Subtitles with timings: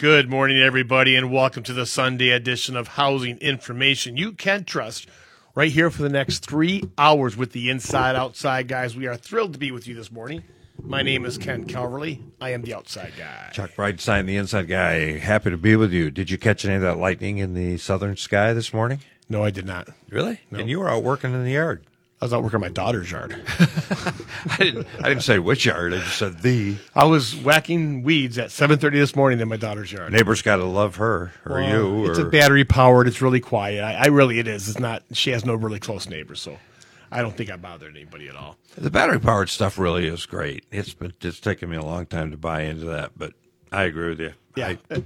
[0.00, 5.06] Good morning, everybody, and welcome to the Sunday edition of Housing Information You Can Trust.
[5.54, 8.96] Right here for the next three hours with the inside outside guys.
[8.96, 10.42] We are thrilled to be with you this morning.
[10.82, 12.22] My name is Ken Calverley.
[12.40, 13.50] I am the outside guy.
[13.52, 15.18] Chuck Breidenstein, the inside guy.
[15.18, 16.10] Happy to be with you.
[16.10, 19.00] Did you catch any of that lightning in the southern sky this morning?
[19.28, 19.90] No, I did not.
[20.08, 20.40] Really?
[20.50, 21.84] And you were out working in the yard.
[22.20, 23.34] I was out working my daughter's yard.
[24.50, 24.86] I didn't.
[25.02, 25.94] I didn't say which yard.
[25.94, 29.90] I just said the I was whacking weeds at 7:30 this morning in my daughter's
[29.90, 30.12] yard.
[30.12, 32.10] neighbor's got to love her or you.
[32.10, 33.08] It's or, a battery powered.
[33.08, 33.82] It's really quiet.
[33.82, 34.68] I, I really it is.
[34.68, 35.02] It's not.
[35.12, 36.58] She has no really close neighbors, so
[37.10, 38.56] I don't think I bothered anybody at all.
[38.76, 40.64] the battery powered stuff really is great.
[40.70, 43.32] It's been it's taken me a long time to buy into that, but
[43.72, 44.32] I agree with you.
[44.56, 44.74] Yeah.
[44.90, 45.00] I- uh,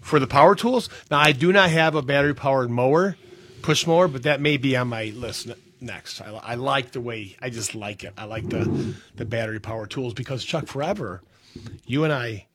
[0.00, 3.16] For the power tools, now I do not have a battery powered mower,
[3.62, 5.48] push mower, but that may be on my list
[5.82, 6.20] next.
[6.20, 8.12] I, I like the way I just like it.
[8.16, 11.22] I like the the battery power tools because Chuck, forever,
[11.86, 12.46] you and I,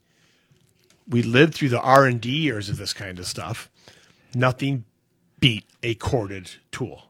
[1.07, 3.69] we lived through the R and D years of this kind of stuff.
[4.33, 4.85] Nothing
[5.39, 7.03] beat a corded tool.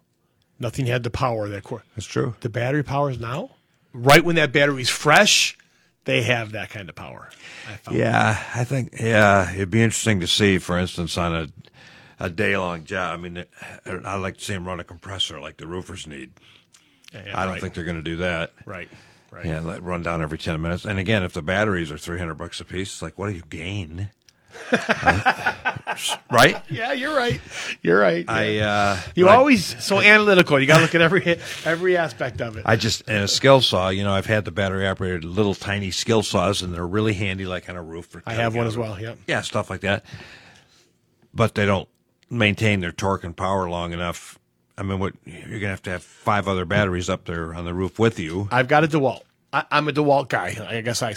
[0.60, 1.84] Nothing had the power that cord.
[1.96, 2.36] that's true.
[2.40, 3.52] The battery powers now,
[3.94, 5.58] right when that battery's fresh,
[6.06, 7.30] they have that kind of power.
[7.70, 7.98] I found.
[7.98, 11.48] Yeah, I think yeah, it'd be interesting to see, for instance, on a
[12.20, 13.20] a day long job.
[13.20, 13.46] I mean,
[13.86, 16.32] I like to see them run a compressor like the roofers need.
[17.14, 17.62] Yeah, I don't right.
[17.62, 18.52] think they're going to do that.
[18.66, 18.90] Right.
[19.32, 19.46] Right.
[19.46, 20.86] Yeah, let run down every ten minutes.
[20.86, 23.36] And again, if the batteries are three hundred bucks a piece, it's like what do
[23.36, 24.10] you gain?
[26.32, 26.62] right?
[26.70, 27.40] Yeah, you're right.
[27.82, 28.26] You're right.
[28.28, 30.60] I uh, you I, always so analytical.
[30.60, 32.64] You got to look at every every aspect of it.
[32.66, 33.90] I just and a skill saw.
[33.90, 37.46] You know, I've had the battery operated little tiny skill saws, and they're really handy,
[37.46, 38.08] like on a roof.
[38.08, 39.00] For I have one out- as well.
[39.00, 39.16] Yeah.
[39.28, 40.06] Yeah, stuff like that.
[41.34, 41.88] But they don't
[42.30, 44.38] maintain their torque and power long enough.
[44.78, 47.74] I mean, what you're gonna have to have five other batteries up there on the
[47.74, 48.48] roof with you.
[48.52, 49.22] I've got a DeWalt.
[49.52, 50.56] I, I'm a DeWalt guy.
[50.68, 51.16] I guess I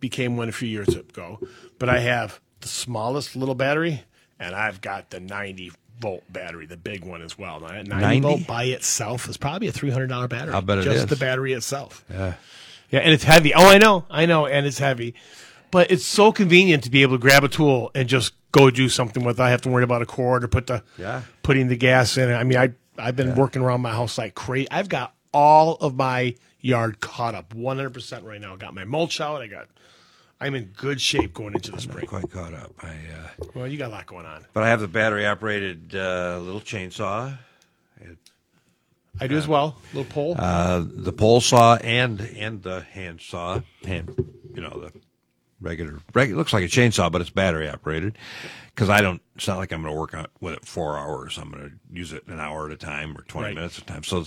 [0.00, 1.40] became one a few years ago,
[1.78, 4.02] but I have the smallest little battery,
[4.38, 7.60] and I've got the 90 volt battery, the big one as well.
[7.60, 8.20] That 90, 90?
[8.20, 10.52] volt by itself is probably a $300 battery.
[10.52, 11.06] I'll bet it just is.
[11.06, 12.04] the battery itself.
[12.10, 12.34] Yeah.
[12.90, 13.52] Yeah, and it's heavy.
[13.54, 15.14] Oh, I know, I know, and it's heavy.
[15.76, 18.88] But it's so convenient to be able to grab a tool and just go do
[18.88, 19.38] something with.
[19.38, 21.20] I have to worry about a cord or put the Yeah.
[21.42, 22.30] putting the gas in.
[22.30, 22.34] it.
[22.34, 24.66] I mean, I I've been working around my house like crazy.
[24.70, 28.54] I've got all of my yard caught up 100 percent right now.
[28.54, 29.42] I got my mulch out.
[29.42, 29.68] I got.
[30.40, 32.06] I'm in good shape going into the spring.
[32.06, 32.72] Quite caught up.
[32.82, 32.88] I.
[32.88, 34.46] Uh, Well, you got a lot going on.
[34.54, 37.36] but I have the battery operated uh, little chainsaw.
[39.20, 39.76] I do as well.
[39.92, 40.36] Little pole.
[40.38, 44.14] uh, the pole saw and and the hand saw, hand,
[44.54, 44.92] you know the
[45.60, 48.18] regular, regular looks like a chainsaw, but it's battery operated.
[48.74, 51.38] Because I don't, it's not like I'm going to work on with it four hours.
[51.38, 53.54] I'm going to use it an hour at a time or 20 Right.
[53.54, 54.02] minutes at a time.
[54.04, 54.26] So,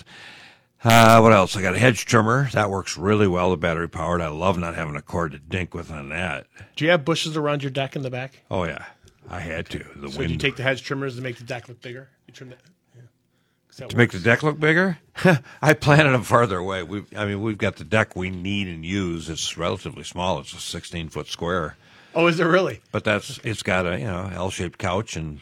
[0.83, 1.55] uh, what else?
[1.57, 3.51] I got a hedge trimmer that works really well.
[3.51, 4.21] The battery powered.
[4.21, 6.47] I love not having a cord to dink with on that.
[6.75, 8.41] do you have bushes around your deck in the back?
[8.49, 8.85] Oh yeah,
[9.29, 9.79] I had to.
[9.97, 12.07] The So wind you take the hedge trimmers to make the deck look bigger?
[12.27, 12.59] You trim that.
[13.69, 13.75] Yeah.
[13.75, 14.97] 'Cause that to make the deck look bigger.
[15.61, 16.83] I planted them farther away.
[16.83, 19.29] We, I mean, we've got the deck we need and use.
[19.29, 20.39] It's relatively small.
[20.39, 21.77] It's a 16 foot square.
[22.15, 22.81] Oh, is it really?
[22.91, 25.39] But that's it's got a you know L shaped couch and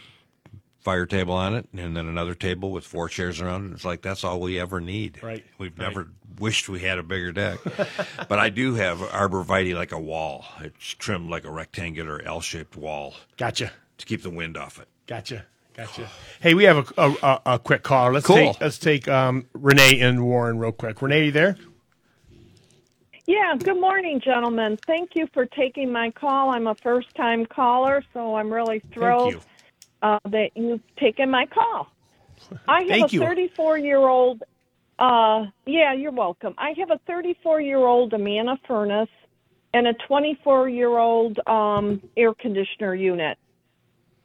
[0.81, 3.73] fire table on it, and then another table with four chairs around it.
[3.73, 5.21] It's like that's all we ever need.
[5.23, 5.87] Right, We've right.
[5.87, 6.07] never
[6.39, 7.59] wished we had a bigger deck,
[8.29, 10.45] but I do have arborvitae like a wall.
[10.61, 13.71] It's trimmed like a rectangular L shaped wall Gotcha.
[13.97, 14.87] to keep the wind off it.
[15.07, 15.45] Gotcha.
[15.77, 16.09] Gotcha.
[16.39, 18.11] Hey, we have a, a, a, a quick call.
[18.11, 18.35] Let's Cool.
[18.35, 21.01] take let's take um, Renee and Warren real quick.
[21.01, 21.57] Renee, you there?
[23.25, 24.77] Yeah, good morning, gentlemen.
[24.85, 26.51] Thank you for taking my call.
[26.51, 29.41] I'm a first time caller, so I'm really thrilled you.
[30.03, 31.87] Uh, that you've taken my call.
[32.67, 34.43] I have Thank a 34 year old.
[34.99, 36.53] Uh, yeah, you're welcome.
[36.59, 39.09] I have a 34 year old Amana furnace
[39.73, 43.39] and a 24 year old um, air conditioner unit.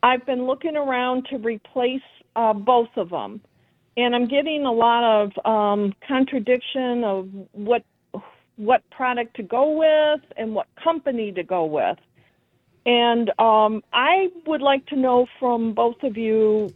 [0.03, 2.03] I've been looking around to replace
[2.35, 3.41] uh, both of them,
[3.97, 7.85] and I'm getting a lot of um, contradiction of what
[8.57, 11.99] what product to go with and what company to go with.
[12.85, 16.75] And um, I would like to know from both of you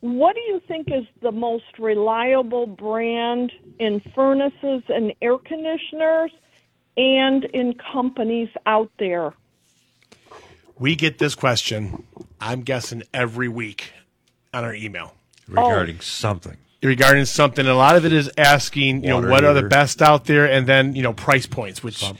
[0.00, 6.30] what do you think is the most reliable brand in furnaces and air conditioners
[6.96, 9.34] and in companies out there?
[10.78, 12.06] We get this question.
[12.40, 13.92] I'm guessing every week
[14.54, 15.14] on our email
[15.48, 16.56] regarding something.
[16.82, 17.66] regarding something.
[17.66, 20.46] A lot of it is asking, you Water know, what are the best out there,
[20.50, 22.18] and then you know, price points, which Bump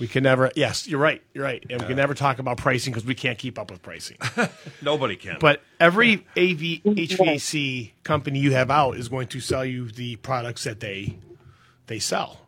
[0.00, 0.50] we can never.
[0.56, 1.22] Yes, you're right.
[1.34, 3.82] You're right, and we can never talk about pricing because we can't keep up with
[3.82, 4.16] pricing.
[4.82, 5.36] Nobody can.
[5.38, 10.64] But every AV HVAC company you have out is going to sell you the products
[10.64, 11.18] that they
[11.86, 12.40] they sell,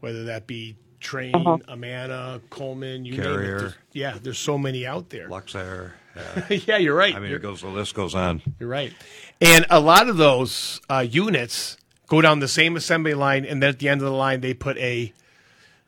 [0.00, 1.58] whether that be Trane, uh-huh.
[1.68, 3.24] Amana, Coleman, you name it.
[3.24, 3.58] Carrier.
[3.58, 5.28] There's- Yeah, there's so many out there.
[5.28, 5.92] Luxaire.
[6.50, 6.76] Yeah.
[6.78, 7.14] you're right.
[7.14, 7.60] I mean, You're- it goes.
[7.62, 8.42] The list goes on.
[8.58, 8.92] You're right.
[9.40, 11.76] And a lot of those uh, units
[12.06, 14.54] go down the same assembly line, and then at the end of the line, they
[14.54, 15.12] put a,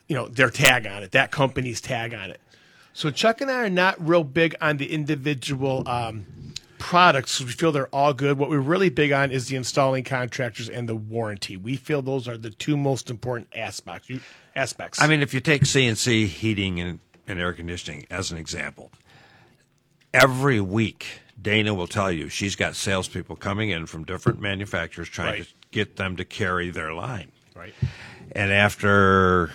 [0.07, 2.41] you know, their tag on it, that company's tag on it.
[2.93, 6.27] So Chuck and I are not real big on the individual um,
[6.79, 7.41] products.
[7.41, 8.39] We feel they're all good.
[8.39, 11.57] What we're really big on is the installing contractors and the warranty.
[11.57, 14.11] We feel those are the two most important aspects.
[14.57, 15.01] Aspects.
[15.01, 16.99] I mean, if you take CNC heating and,
[17.29, 18.91] and air conditioning as an example,
[20.15, 25.33] every week Dana will tell you she's got salespeople coming in from different manufacturers trying
[25.41, 25.43] Right.
[25.45, 27.31] to get them to carry their line.
[27.55, 27.75] right.
[28.33, 29.51] And after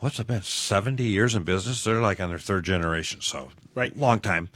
[0.00, 3.96] what's it been seventy years in business, they're like on their third generation, so Right.
[3.96, 4.48] long time.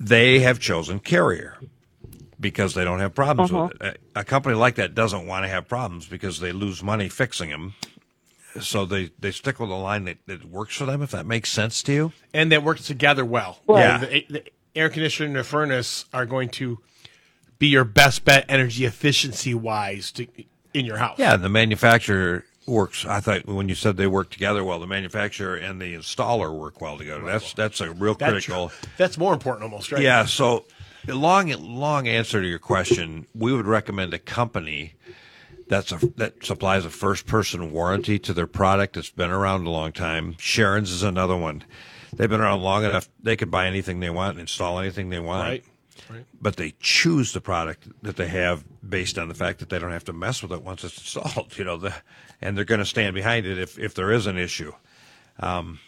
[0.00, 1.56] They have chosen Carrier
[2.40, 3.90] because they don't have problems with uh-huh.
[3.90, 4.00] it.
[4.14, 7.50] A, a company like that doesn't want to have problems because they lose money fixing
[7.50, 7.74] them.
[8.60, 11.02] So they, they stick with a line that, that works for them.
[11.02, 13.60] If that makes sense to you, and that works together well.
[13.68, 13.98] Yeah.
[13.98, 14.44] The, the
[14.74, 16.78] air conditioner and the furnace are going to
[17.58, 20.26] be your best bet energy efficiency wise to
[20.74, 21.18] in your house.
[21.18, 23.04] yeah, the manufacturer works.
[23.04, 26.80] I thought when you said they work together well, the manufacturer and the installer work
[26.80, 27.24] well together.
[27.24, 28.70] That's that's a real That's, critical.
[28.96, 30.02] that's more important almost, right?
[30.02, 30.26] Yeah.
[30.26, 30.66] So,
[31.06, 34.94] the long long answer to your question, we would recommend a company
[35.68, 39.70] that's a that supplies a first person warranty to their product that's been around a
[39.70, 40.36] long time.
[40.38, 41.64] Sharon's is another one.
[42.14, 45.20] They've been around long enough; they could buy anything they want and install anything they
[45.20, 45.48] want.
[45.48, 45.64] Right.
[46.10, 46.24] Right.
[46.40, 49.92] But they choose the product that they have based on the fact that they don't
[49.92, 51.58] have to mess with it once it's installed.
[51.58, 51.94] You know, the,
[52.40, 54.72] and they're going to stand behind it if if there is an issue.
[55.40, 55.80] Um,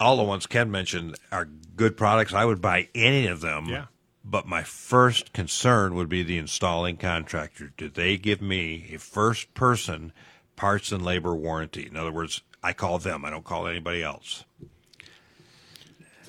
[0.00, 2.32] all the ones Ken mentioned are good products.
[2.32, 3.66] I would buy any of them.
[3.66, 3.86] Yeah.
[4.30, 7.72] But my first concern would be the installing contractor.
[7.76, 10.12] Do they give me a first person
[10.54, 11.86] parts and labor warranty?
[11.86, 13.24] In other words, I call them.
[13.24, 14.44] I don't call anybody else.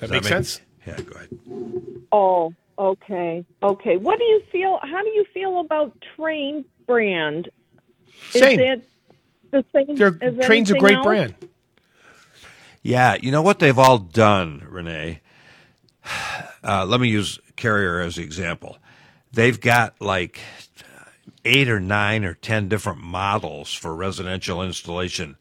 [0.00, 0.60] that Does make sense?
[0.86, 1.28] Yeah, go ahead.
[2.10, 3.96] Oh, okay, okay.
[3.98, 4.78] What do you feel?
[4.82, 7.50] How do you feel about Trane brand?
[8.30, 8.60] Same.
[8.60, 8.88] Is it
[9.50, 9.96] the same?
[9.96, 11.04] Their as Trane's a great else?
[11.04, 11.34] brand.
[12.82, 15.20] Yeah, you know what they've all done, Renee?
[16.62, 18.78] Uh, let me use Carrier as the example.
[19.32, 20.40] They've got like
[21.44, 25.36] eight or nine or ten different models for residential installation,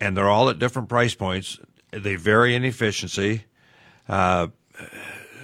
[0.00, 1.58] and they're all at different price points.
[1.90, 3.44] They vary in efficiency.
[4.08, 4.48] Uh,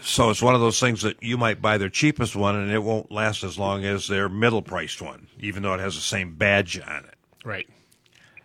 [0.03, 2.82] so it's one of those things that you might buy their cheapest one and it
[2.82, 6.35] won't last as long as their middle priced one, even though it has the same
[6.35, 7.14] badge on it.
[7.44, 7.69] Right.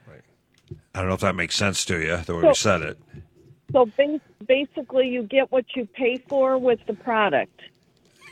[0.08, 0.22] Right.
[0.94, 3.00] I don't know if that makes sense to you, the way we said it.
[3.74, 7.60] So ba- basically, you get what you pay for with the product.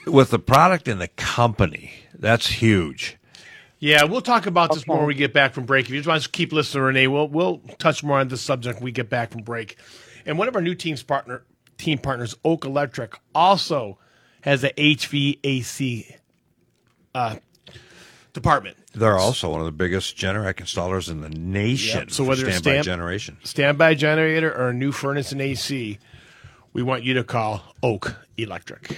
[0.07, 3.17] with the product and the company, that's huge.
[3.79, 4.85] Yeah, we'll talk about this Okay.
[4.89, 5.85] more when we get back from break.
[5.85, 8.77] If you just want to keep listening, Renee, we'll we'll touch more on this subject
[8.79, 9.77] when we get back from break.
[10.25, 11.43] And one of our new team's partner
[11.77, 13.97] team partners, Oak Electric, also
[14.41, 16.15] has a HVAC
[17.15, 17.35] uh,
[18.33, 18.77] department.
[18.93, 21.99] They're also one of the biggest Generac installers in the nation.
[22.01, 22.11] Yep.
[22.11, 25.97] So whether it's standby stamp- generation, Standby generator or a new furnace and AC,
[26.73, 28.97] we want you to call Oak Electric.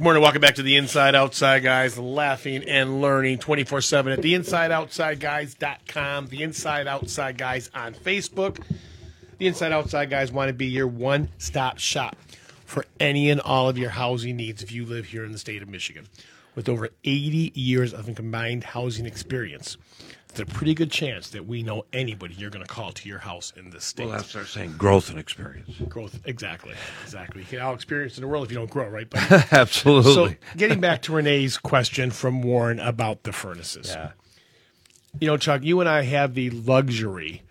[0.00, 0.22] Good morning.
[0.22, 6.28] Welcome back to the Inside Outside Guys, laughing and learning 24 7 at the InsideOutsideGuys.com,
[6.28, 8.64] the Inside Outside Guys on Facebook.
[9.36, 12.16] The Inside Outside Guys want to be your one stop shop
[12.64, 15.60] for any and all of your housing needs if you live here in the state
[15.60, 16.06] of Michigan.
[16.54, 19.76] With over 80 years of combined housing experience,
[20.30, 23.18] there's a pretty good chance that we know anybody you're going to call to your
[23.18, 24.06] house in this state.
[24.06, 25.70] well, that's our saying growth and experience.
[25.88, 27.42] growth, exactly, exactly.
[27.42, 29.08] You can all experience in the world if you don't grow, right?
[29.10, 30.14] But Absolutely.
[30.14, 33.88] so, getting back to Renee's question from Warren about the furnaces.
[33.90, 34.12] yeah.
[35.20, 37.42] You know, Chuck, you and I have the luxury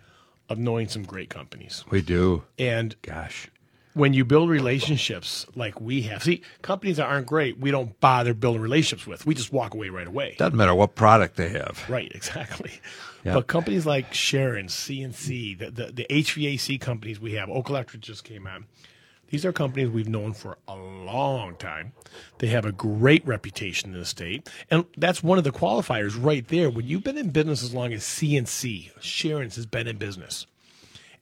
[0.48, 1.84] of knowing some great companies.
[1.90, 2.42] We do.
[2.58, 3.48] And Gosh.
[3.94, 8.34] When you build relationships like we have, see, companies that aren't great, we don't bother
[8.34, 9.26] building relationships with.
[9.26, 10.36] We just walk away right away.
[10.38, 11.84] Doesn't matter what product they have.
[11.88, 12.72] Right, exactly.
[13.24, 13.34] Yeah.
[13.34, 18.24] But companies like Sharon, CNC, the, the, the HVAC companies we have, Oak Electric just
[18.24, 18.62] came out.
[19.30, 21.92] These are companies we've known for a long time.
[22.38, 24.50] They have a great reputation in the state.
[24.70, 26.68] And that's one of the qualifiers right there.
[26.68, 30.46] When you've been in business as long as CNC, Sharon's has been in business,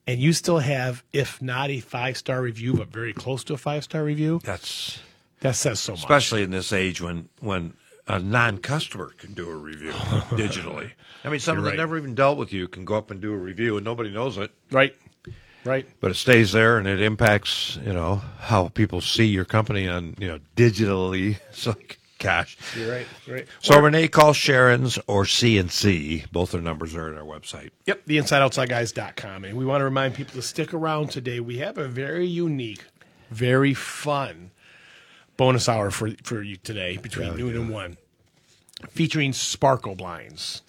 [0.09, 3.57] and you still have, if not a five star review, but very close to a
[3.57, 4.99] five star review, That's
[5.41, 5.99] that says so much.
[5.99, 7.73] especially in this age when when
[8.07, 9.91] a non-customer can do a review
[10.31, 10.91] digitally.
[11.23, 13.31] I mean, someone You're that never even dealt with you can go up and do
[13.33, 14.51] a review, and nobody knows it.
[14.71, 14.95] Right.
[15.63, 15.85] Right.
[15.99, 20.15] But it stays there, and it impacts you know how people see your company on
[20.17, 21.37] you know digitally.
[21.49, 22.57] It's like, gosh.
[22.77, 23.07] You're right.
[23.25, 23.47] You're right.
[23.61, 26.31] So Renee, call Sharon's or CNC.
[26.31, 27.71] Both their numbers are at our website.
[27.87, 29.45] Yep, the InsideOutsideGuys.com.
[29.45, 31.39] And we want to remind people to stick around today.
[31.39, 32.83] We have a very unique,
[33.31, 34.51] very fun
[35.37, 37.97] bonus hour for, for you today between noon and 1
[38.89, 40.61] featuring Sparkle Blinds.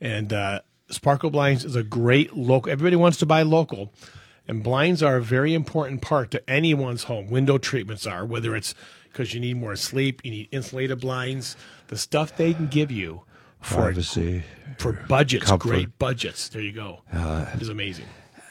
[0.00, 3.92] And uh, Sparkle Blinds is a great local, everybody wants to buy local.
[4.48, 7.28] And blinds are a very important part to anyone's home.
[7.30, 8.74] Window treatments are, whether it's
[9.12, 11.56] because you need more sleep, you need insulated blinds,
[11.88, 13.22] the stuff they can give you
[13.60, 14.42] for Privacy.
[14.78, 15.68] for budgets, Comfort.
[15.68, 16.48] great budgets.
[16.48, 17.02] There you go.
[17.12, 18.06] it is amazing.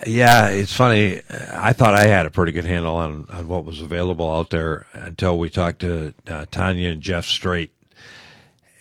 [0.08, 1.22] Yeah, it's funny.
[1.51, 4.88] I thought I had a pretty good handle on, on what was available out there
[4.94, 7.72] until we talked to uh, Tanya and Jeff Straight.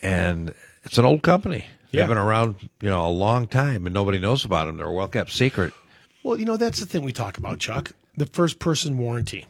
[0.02, 1.66] And it's an old company.
[1.90, 2.00] Yeah.
[2.02, 4.76] They've been around, you know, a long time, and nobody knows about them.
[4.78, 5.74] They're a well kept secret.
[6.22, 7.92] Well, you know that's the thing we talk about, Chuck.
[8.16, 9.46] The first person warranty.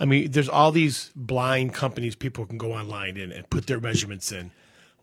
[0.00, 3.80] I mean, there's all these blind companies people can go online and, and put their
[3.80, 4.52] measurements in.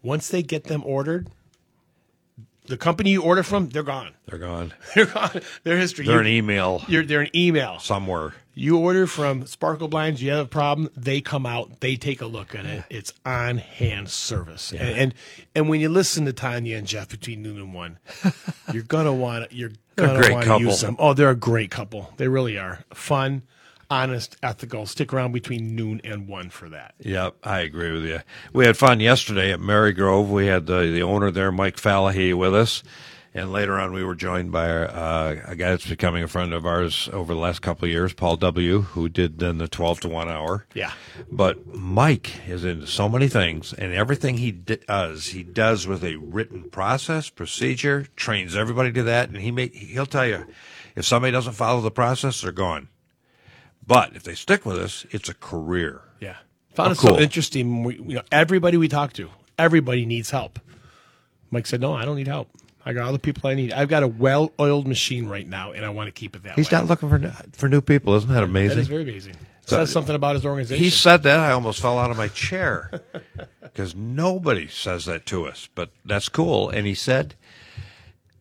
[0.01, 1.27] Once they get them ordered,
[2.67, 4.13] the company you order from, they're gone.
[4.27, 4.73] They're gone.
[4.95, 5.41] They're gone.
[5.63, 6.05] Their history.
[6.05, 7.79] They're You- an email You're, they're an email.
[7.79, 8.33] somewhere.
[8.57, 12.25] You order from Sparkle Blinds, you have a problem, they come out, they take a
[12.25, 12.85] look at it.
[12.89, 14.71] It's on hand service.
[14.71, 15.13] And, and
[15.53, 17.99] and when you listen to Tanya and Jeff between noon and one,
[18.71, 20.95] you're gonna want you're gonna want to use them.
[20.99, 22.13] Oh, they're a great couple.
[22.15, 22.85] They really are.
[22.93, 23.41] Fun,
[23.89, 24.85] honest, ethical.
[24.85, 26.95] Stick around between noon and one for that.
[26.99, 28.19] Yep, I agree with you.
[28.53, 30.29] We had fun yesterday at Marygrove.
[30.29, 32.83] We had the, the owner there, Mike Fallahy, with us.
[33.35, 36.65] And later on, we were joined by uh, a guy that's becoming a friend of
[36.65, 40.07] ours over the last couple of years, Paul W., who did then the 12 to
[40.07, 40.65] 1 hour.
[40.73, 40.93] Yeah.
[41.29, 46.01] But Mike is into so many things, and everything he d- does, he does with
[46.05, 50.47] a written process, procedure, trains everybody to that, and he make, he'll tell you
[50.95, 52.87] if somebody doesn't follow the process, they're gone.
[53.87, 56.01] But if they stick with us, it's a career.
[56.19, 56.37] Yeah.
[56.73, 57.83] Found Oh, it so interesting.
[57.83, 60.59] We, you know, everybody we talk to, everybody needs help.
[61.51, 62.49] Mike said, "No, I don't need help.
[62.85, 63.71] I got all the people I need.
[63.71, 66.57] I've got a well-oiled machine right now, and I want to keep it that He's
[66.57, 67.19] way." He's not looking for
[67.53, 68.15] for new people.
[68.15, 68.77] Isn't that That amazing?
[68.77, 69.35] That is very amazing.
[69.67, 70.83] Says something about his organization.
[70.83, 71.39] he said that.
[71.39, 72.91] I almost fell out of my chair
[73.61, 75.69] because nobody says that to us.
[75.73, 76.69] But that's cool.
[76.69, 77.33] And he said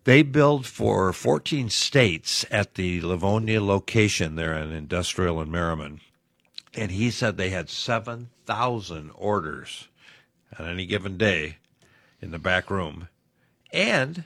[0.05, 6.01] they build for 14 states at the Livonia location there in Industrial and Merriman.
[6.75, 9.89] And he said they had 7,000 orders
[10.59, 11.59] on any given day
[12.21, 13.09] in the back room
[13.73, 14.25] and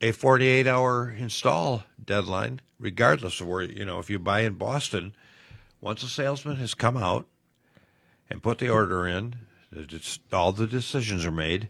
[0.00, 5.14] a 48 hour install deadline, regardless of where, you know, if you buy in Boston,
[5.80, 7.26] once a salesman has come out
[8.28, 9.36] and put the order in,
[10.32, 11.68] all the decisions are made,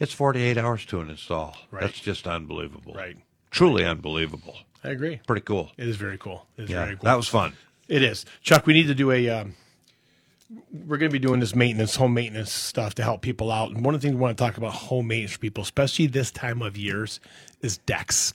[0.00, 1.56] it's 48 hours to an install.
[1.70, 1.82] Right.
[1.82, 2.94] That's just unbelievable.
[2.94, 3.16] Right.
[3.50, 4.56] Truly unbelievable.
[4.84, 5.20] I agree.
[5.26, 5.72] Pretty cool.
[5.76, 6.46] It is very cool.
[6.56, 6.84] It is Yeah.
[6.84, 7.04] very cool.
[7.04, 7.54] That was fun.
[7.88, 8.24] It is.
[8.42, 9.28] Chuck, we need to do a.
[9.30, 9.54] Um,
[10.86, 13.70] we're going to be doing this maintenance, home maintenance stuff to help people out.
[13.70, 16.06] And one of the things we want to talk about home maintenance for people, especially
[16.06, 17.20] this time of years,
[17.60, 18.32] is decks.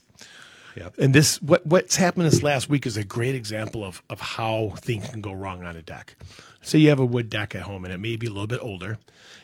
[0.76, 0.94] Yep.
[0.98, 4.74] And this, what what's happened this last week is a great example of of how
[4.78, 6.16] things can go wrong on a deck.
[6.64, 8.62] Say you have a wood deck at home and it may be a little bit
[8.62, 8.98] older,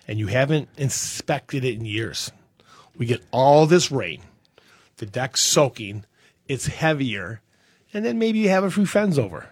[0.09, 2.33] and you haven't inspected it in years.
[2.97, 4.23] We get all this rain,
[4.97, 6.07] the deck's soaking,
[6.49, 7.43] it's heavier,
[7.93, 9.51] and then maybe you have a few friends over,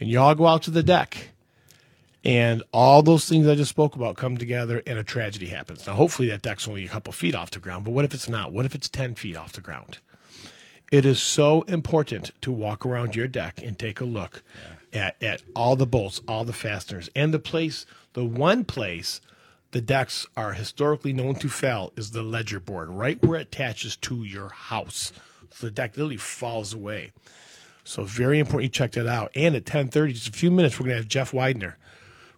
[0.00, 1.30] and you all go out to the deck,
[2.24, 5.86] and all those things I just spoke about come together, and a tragedy happens.
[5.86, 8.28] Now, hopefully, that deck's only a couple feet off the ground, but what if it's
[8.28, 8.52] not?
[8.52, 9.98] What if it's ten feet off the ground?
[10.90, 14.42] It is so important to walk around your deck and take a look
[14.92, 19.20] at, at all the bolts, all the fasteners, and the place, the one place
[19.72, 23.96] the decks are historically known to fail is the ledger board, right where it attaches
[23.96, 25.12] to your house.
[25.50, 27.12] So the deck literally falls away.
[27.84, 29.30] So very important you check that out.
[29.34, 31.76] And at 10:30, just a few minutes, we're to have Jeff Widener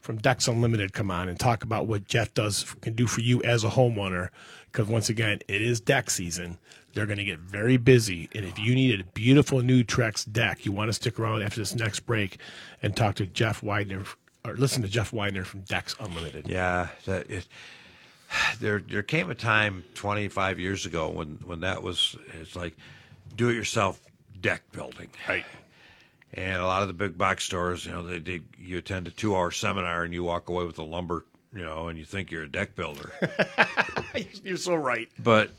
[0.00, 3.42] from Decks Unlimited come on and talk about what Jeff does can do for you
[3.42, 4.28] as a homeowner.
[4.70, 6.58] Because once again, it is deck season.
[6.94, 10.66] They're going to get very busy, and if you need a beautiful new Trex deck,
[10.66, 12.38] you want to stick around after this next break
[12.82, 14.04] and talk to Jeff Widener
[14.44, 16.48] or listen to Jeff Widener from Decks Unlimited.
[16.48, 17.46] Yeah, that it,
[18.60, 22.76] there there came a time 25 years ago when when that was it's like
[23.36, 24.00] do it yourself
[24.40, 25.10] deck building.
[25.28, 25.44] Right.
[26.34, 29.10] And a lot of the big box stores, you know, they, they you attend a
[29.10, 32.44] 2-hour seminar and you walk away with a lumber, you know, and you think you're
[32.44, 33.12] a deck builder.
[34.42, 35.08] You're so right.
[35.18, 35.50] but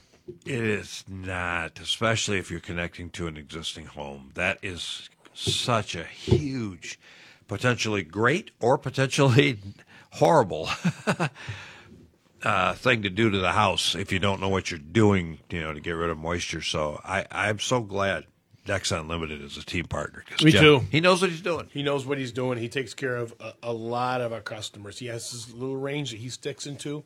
[0.46, 4.32] it is not, especially if you're connecting to an existing home.
[4.36, 7.00] That is such a huge,
[7.48, 9.60] potentially great or potentially
[10.12, 10.70] horrible
[12.44, 15.62] uh, thing to do to the house if you don't know what you're doing, you
[15.62, 16.62] know, to get rid of moisture.
[16.62, 18.26] So I, I'm so glad
[18.66, 20.24] Decks Unlimited is a team partner.
[20.42, 20.84] Me Jeff, too.
[20.90, 21.68] He knows what he's doing.
[21.72, 22.58] He knows what he's doing.
[22.60, 25.00] He takes care of a, a lot of our customers.
[25.00, 27.04] He has his little range that he sticks into.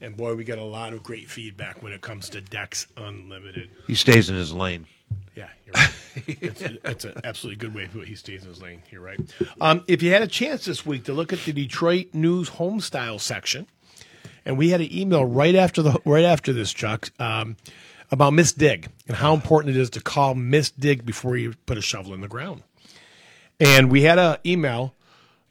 [0.00, 3.70] And boy, we get a lot of great feedback when it comes to Decks Unlimited.
[3.86, 4.86] He stays in his lane.
[5.34, 5.92] Yeah, you're right.
[6.26, 8.08] it's, it's an absolutely good way to put it.
[8.08, 8.82] He stays in his lane.
[8.90, 9.20] You're right.
[9.60, 12.80] Um, if you had a chance this week to look at the Detroit News Home
[12.80, 13.66] Style section,
[14.44, 17.56] and we had an email right after the right after this, Chuck, um,
[18.10, 21.78] about Miss Dig and how important it is to call Miss Dig before you put
[21.78, 22.62] a shovel in the ground.
[23.60, 24.94] And we had an email.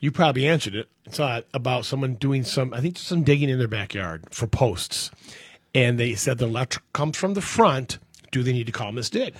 [0.03, 0.89] You probably answered it.
[1.05, 5.09] It's it about someone doing some, I think, some digging in their backyard for posts,
[5.73, 7.99] and they said the electric comes from the front.
[8.29, 9.33] Do they need to call Miss Dig?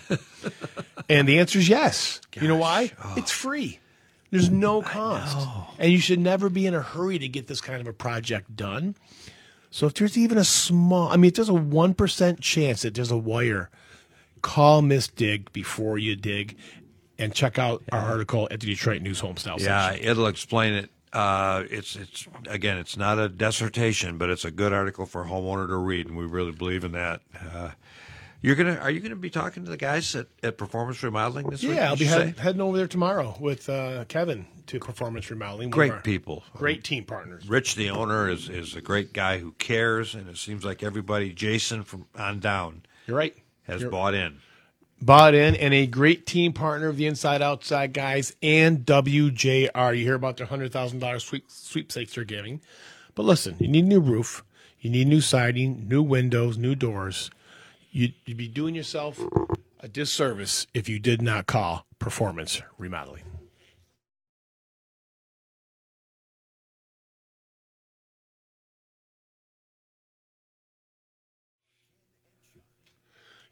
[1.10, 2.22] and the answer is yes.
[2.39, 2.93] You know why?
[3.17, 3.79] It's free.
[4.32, 5.38] There's no cost,
[5.79, 8.55] and you should never be in a hurry to get this kind of a project
[8.55, 8.96] done.
[9.70, 12.96] So if there's even a small, I mean, if there's a one percent chance that
[12.96, 13.70] there's a wire,
[14.41, 16.55] call Miss Dig before you dig,
[17.20, 20.08] and check out our article at the Detroit News Home Style Yeah, section.
[20.08, 20.89] it'll explain it.
[21.12, 25.25] Uh, it's it's again, it's not a dissertation, but it's a good article for a
[25.25, 27.22] homeowner to read, and we really believe in that.
[27.53, 27.70] Uh,
[28.41, 31.62] you're gonna are you gonna be talking to the guys at, at Performance Remodeling this
[31.63, 31.75] week?
[31.75, 35.70] Yeah, I'll be head, heading over there tomorrow with uh, Kevin to Performance Remodeling.
[35.70, 36.43] Great people.
[36.55, 37.48] great team partners.
[37.48, 41.32] Rich, the owner, is is a great guy who cares, and it seems like everybody,
[41.32, 43.36] Jason from on down, You're right.
[43.63, 44.39] has You're- bought in.
[45.05, 49.98] Bought in and a great team partner of the Inside Outside guys and WJR.
[49.98, 52.62] You hear about their hundred thousand dollars sweep sweepstakes they're giving,
[53.15, 54.43] but listen, you need a new roof,
[54.79, 57.29] you need new siding, new windows, new doors.
[57.91, 59.19] You'd be doing yourself
[59.79, 63.32] a disservice if you did not call Performance Remodeling.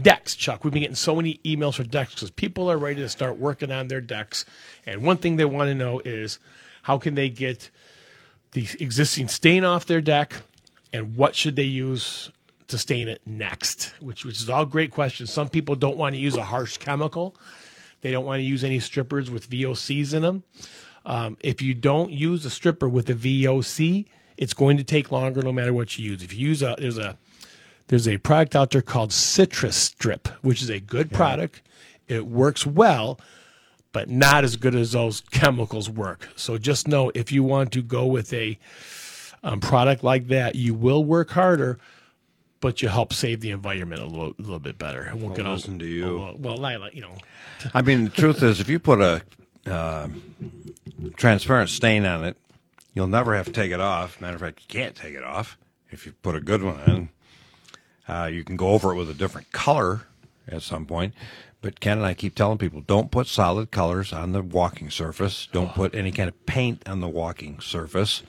[0.00, 0.64] decks, Chuck.
[0.64, 3.70] We've been getting so many emails for decks because people are ready to start working
[3.70, 4.46] on their decks.
[4.86, 6.38] And one thing they want to know is
[6.82, 7.70] how can they get
[8.52, 10.36] the existing stain off their deck
[10.92, 12.30] and what should they use
[12.72, 15.32] to stain it next which which is all great questions.
[15.32, 17.36] Some people don't want to use a harsh chemical.
[18.00, 20.42] They don't want to use any strippers with vocs in them.
[21.06, 24.06] Um, if you don't use a stripper with a voc
[24.36, 26.22] it's going to take longer no matter what you use.
[26.22, 27.16] If you use a there's a
[27.88, 31.62] there's a product out there called Citristrip which is a good product.
[32.08, 33.20] It works well
[33.92, 36.30] but not as good as those chemicals work.
[36.34, 38.58] So just know if you want to go with a
[39.42, 41.78] um, product like that, you will work harder,
[42.62, 45.12] but you help save the environment a little, little bit better.
[45.14, 46.18] Well, get all- to you.
[46.18, 47.14] Well, well, Lila, you know,
[47.74, 49.20] I mean, the truth is, if you put a
[49.66, 50.08] uh,
[51.16, 52.36] transparent stain on it,
[52.94, 54.20] you'll never have to take it off.
[54.20, 55.58] Matter of fact, you can't take it off
[55.90, 57.08] if you put a good one on.
[58.08, 60.02] Uh, you can go over it with a different color
[60.48, 61.14] at some point.
[61.60, 65.48] But Ken and I keep telling people don't put solid colors on the walking surface.
[65.52, 68.22] Don't put any kind of paint on the walking surface.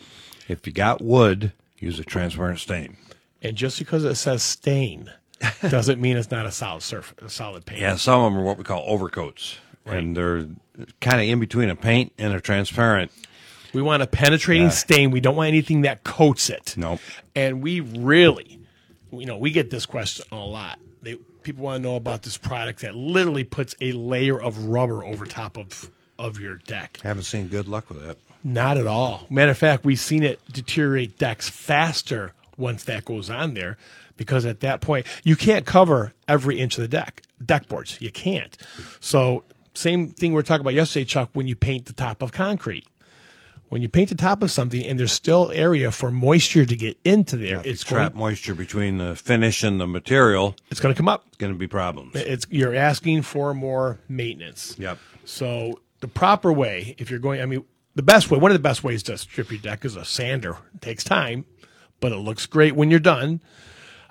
[0.48, 2.98] If you got wood, use a transparent stain.
[3.44, 5.12] And just because it says stain
[5.70, 7.82] doesn't mean it's not a solid surface, a solid paint.
[7.82, 10.48] Yeah, some of them are what we call overcoats, and they're
[11.02, 13.12] kind of in between a paint and a transparent.
[13.74, 15.12] We want a penetrating stain.
[15.12, 16.76] We don't want anything that coats it.
[16.78, 17.00] Nope.
[17.36, 18.60] And we really,
[19.12, 20.80] you know, we get this question a lot.
[21.02, 25.04] They people want to know about this product that literally puts a layer of rubber
[25.04, 27.00] over top of of your deck.
[27.04, 28.18] Haven't seen good luck with that.
[28.44, 29.26] Not at all.
[29.30, 33.78] Matter of fact, we've seen it deteriorate decks faster once that goes on there
[34.18, 38.00] because at that point you can't cover every inch of the deck deck boards.
[38.02, 38.58] You can't.
[39.00, 41.30] So same thing we were talking about yesterday, Chuck.
[41.34, 42.86] When you paint the top of concrete,
[43.70, 46.98] when you paint the top of something and there's still area for moisture to get
[47.04, 50.56] into there, it's Trap going, moisture between the finish and the material.
[50.70, 51.26] it's going to come up.
[51.28, 52.16] It's going to be problems.
[52.16, 54.76] It's you're asking for more maintenance.
[54.78, 55.00] Yep.
[55.26, 58.62] So the proper way, if you're going, I mean, the best way, one of the
[58.62, 60.58] best ways to strip your deck is a sander.
[60.76, 61.46] It takes time,
[62.04, 63.40] but it looks great when you're done.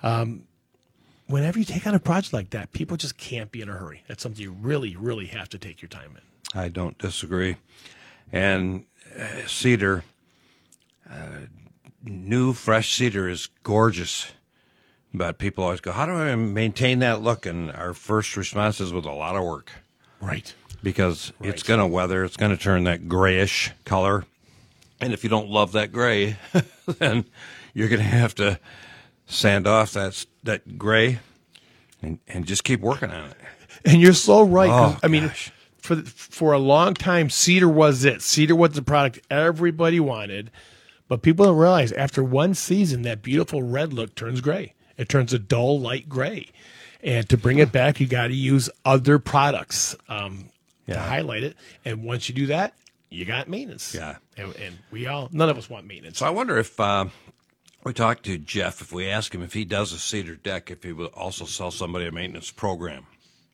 [0.01, 0.45] Um,
[1.27, 4.01] whenever you take on a project like that, people just can't be in a hurry.
[4.07, 6.59] That's something you really, really have to take your time in.
[6.59, 7.57] I don't disagree.
[8.31, 10.03] And uh, cedar,
[11.07, 11.41] uh,
[12.03, 14.31] new fresh cedar is gorgeous.
[15.13, 17.45] But people always go, how do I maintain that look?
[17.45, 19.71] And our first response is with a lot of work
[20.19, 20.51] Right.
[20.81, 22.23] because it's going to weather.
[22.23, 24.25] It's going to turn that grayish color.
[24.99, 26.37] And if you don't love that gray,
[26.87, 27.25] then
[27.73, 28.59] you're going to have to
[29.25, 31.19] sand off that, that gray
[32.01, 33.37] and, and just keep working on it.
[33.85, 34.69] And you're so right.
[34.69, 35.51] Oh, I mean, gosh.
[35.77, 38.21] for for a long time, cedar was it.
[38.21, 40.51] Cedar was the product everybody wanted,
[41.07, 44.73] but people don't realize after one season, that beautiful red look turns gray.
[44.97, 46.49] It turns a dull light gray,
[47.01, 50.45] and to bring it back, you got to use other products um,
[50.87, 51.57] to highlight it.
[51.83, 52.73] And once you do that,
[53.09, 53.93] you got maintenance.
[53.93, 54.15] Yeah.
[54.37, 56.19] and, and we all none of us want maintenance.
[56.19, 57.05] So I wonder if uh,
[57.83, 60.83] we talk to Jeff, if we ask him if he does a cedar deck, if
[60.83, 63.05] he will also sell somebody a maintenance program.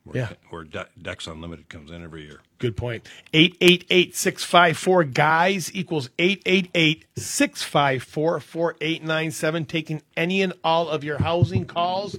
[0.06, 0.30] Where, Yeah.
[0.50, 2.40] where De- Decks Unlimited comes in every year.
[2.58, 3.08] Good point.
[3.34, 9.66] 888 654 guys equals 888 654 4897.
[9.66, 12.18] Taking any and all of your housing calls,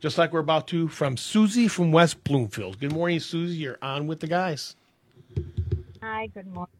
[0.00, 2.78] just like we're about to from Susie from West Bloomfield.
[2.78, 3.56] Good morning, Susie.
[3.56, 4.76] You're on with the guys.
[6.02, 6.74] Hi, good morning.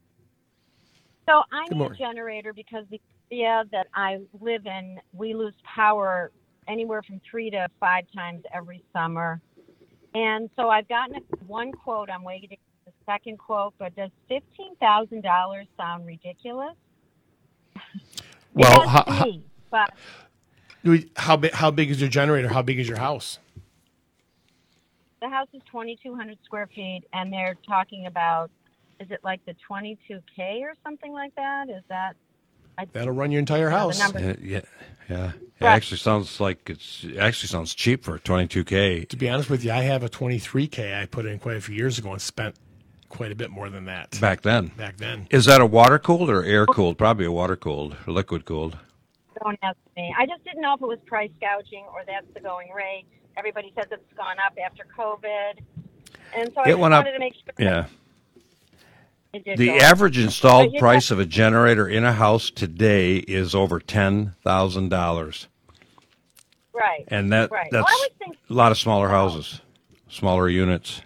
[1.27, 1.97] So I Good need morning.
[2.03, 6.31] a generator because the area that I live in, we lose power
[6.69, 9.41] anywhere from three to five times every summer.
[10.15, 12.09] And so I've gotten one quote.
[12.11, 12.51] I'm waiting
[12.85, 16.75] for the second quote, but does fifteen thousand dollars sound ridiculous?
[18.57, 19.93] Well, how, how, me, but
[21.17, 22.47] how, big, how big is your generator?
[22.51, 23.41] How big is your house?
[25.25, 28.51] the house is 2,200 square feet, and they're talking about
[29.01, 31.69] is it like the 22k or something like that?
[31.69, 32.15] Is that
[32.77, 33.99] I, That'll run your entire house.
[34.15, 34.61] Yeah, yeah,
[35.09, 35.33] yeah.
[35.61, 39.09] It actually sounds like it's it actually sounds cheap for a 22k.
[39.09, 41.75] To be honest with you, I have a 23K I put in quite a few
[41.75, 42.57] years ago and spent
[43.09, 44.69] quite a bit more than that back then.
[44.77, 45.29] back then.
[45.31, 46.99] Is that a water cooled or air cooled?
[46.99, 48.77] Probably a water cooled liquid cooled.
[49.43, 50.13] Don't ask me.
[50.19, 53.05] I just didn't know if it was price gouging or that's the going rate.
[53.37, 55.61] Everybody says it's gone up after COVID,
[56.37, 57.55] and so I just went up- wanted to make sure.
[57.59, 57.79] Yeah.
[57.81, 57.91] It did
[59.57, 64.91] The average installed price of a generator in a house today is over ten thousand
[64.91, 65.49] dollars,
[66.73, 67.69] right, and that right.
[67.71, 69.61] that's I would think, a lot of smaller houses,
[70.09, 71.03] smaller units.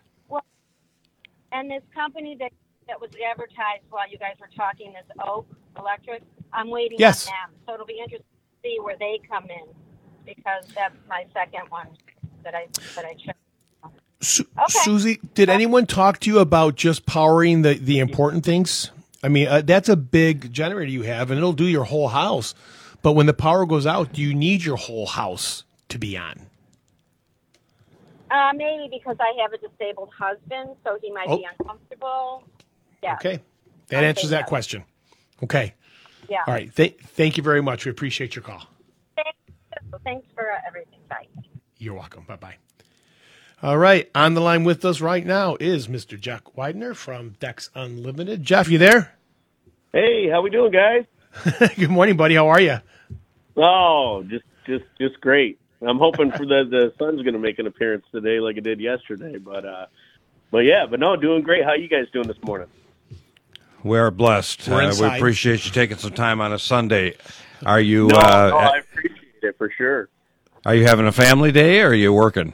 [1.52, 2.52] and this company that
[2.86, 5.46] that was advertised while you guys were talking, this Oak
[5.78, 7.26] Electric, I'm waiting Yes.
[7.28, 7.60] on them.
[7.66, 8.24] So it'll be interesting
[8.62, 9.66] to see where they come in
[10.26, 11.88] because that's my second one
[12.44, 13.34] that I that I chose.
[14.20, 14.64] Su- Okay.
[14.82, 18.90] Susie, did anyone talk to you about just powering the, the important things?
[19.22, 22.54] I mean, uh, that's a big generator you have, and it'll do your whole house.
[23.02, 26.46] But when the power goes out, do you need your whole house to be on?
[28.30, 31.50] Uh, maybe because I have a disabled husband, so he might be Oh.
[31.60, 32.42] uncomfortable.
[33.02, 33.14] Yeah.
[33.14, 33.40] Okay,
[33.88, 34.84] that Okay, answers that question.
[35.42, 35.74] Okay,
[36.28, 36.42] Yeah.
[36.46, 36.74] all right.
[36.74, 37.84] Th- thank you very much.
[37.86, 38.66] We appreciate your call.
[39.14, 39.38] Thanks,
[40.04, 40.98] thanks for uh, everything.
[41.08, 41.26] Bye.
[41.78, 42.24] You're welcome.
[42.24, 42.56] Bye bye.
[43.60, 46.18] All right, on the line with us right now is Mr.
[46.18, 48.44] Jack Widener from Decks Unlimited.
[48.44, 49.14] Jeff, you there?
[49.92, 51.04] Hey, how we doing, guys?
[51.76, 52.36] Good morning, buddy.
[52.36, 52.78] How are you?
[53.56, 55.58] Oh, just just just great.
[55.82, 58.80] I'm hoping for the the sun's going to make an appearance today, like it did
[58.80, 59.38] yesterday.
[59.38, 59.86] But uh,
[60.52, 61.64] but yeah, but no, doing great.
[61.64, 62.68] How you guys doing this morning?
[63.82, 64.68] We are blessed.
[64.68, 67.14] We're Uh, we appreciate you taking some time on a Sunday.
[67.66, 70.08] Are you No, uh, no, I appreciate it for sure.
[70.64, 72.52] are you having a family day or are you working?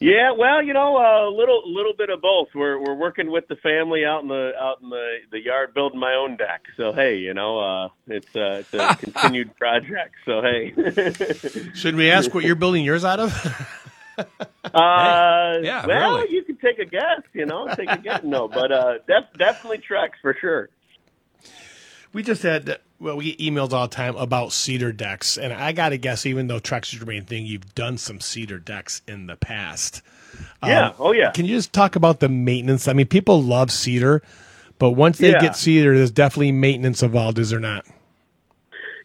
[0.00, 2.48] Yeah, well, you know, a little little bit of both.
[2.54, 5.98] We're we're working with the family out in the out in the the yard building
[5.98, 6.62] my own deck.
[6.76, 10.14] So hey, you know, uh, it's uh, it's a continued project.
[10.24, 10.72] So hey,
[11.74, 13.34] Should we ask what you're building yours out of?
[14.18, 14.24] uh,
[14.72, 16.32] yeah, well, really.
[16.32, 17.22] you can take a guess.
[17.32, 18.22] You know, take a guess.
[18.22, 20.68] No, but uh, def- definitely Trex for sure.
[22.12, 25.72] We just had well, we get emails all the time about cedar decks, and I
[25.72, 29.02] got to guess, even though Trex is your main thing, you've done some cedar decks
[29.06, 30.02] in the past.
[30.64, 30.88] Yeah.
[30.88, 31.30] Um, oh yeah.
[31.30, 32.88] Can you just talk about the maintenance?
[32.88, 34.22] I mean, people love cedar,
[34.78, 35.40] but once they Yeah.
[35.40, 37.86] get cedar, there's definitely maintenance involved, is there not?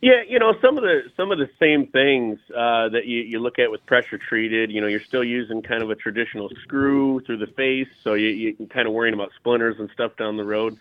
[0.01, 3.39] Yeah, you know some of the some of the same things uh, that you, you
[3.39, 4.69] look at with pressure treated.
[4.69, 8.27] You know, you're still using kind of a traditional screw through the face, so you,
[8.27, 10.77] you're kind of worrying about splinters and stuff down the road.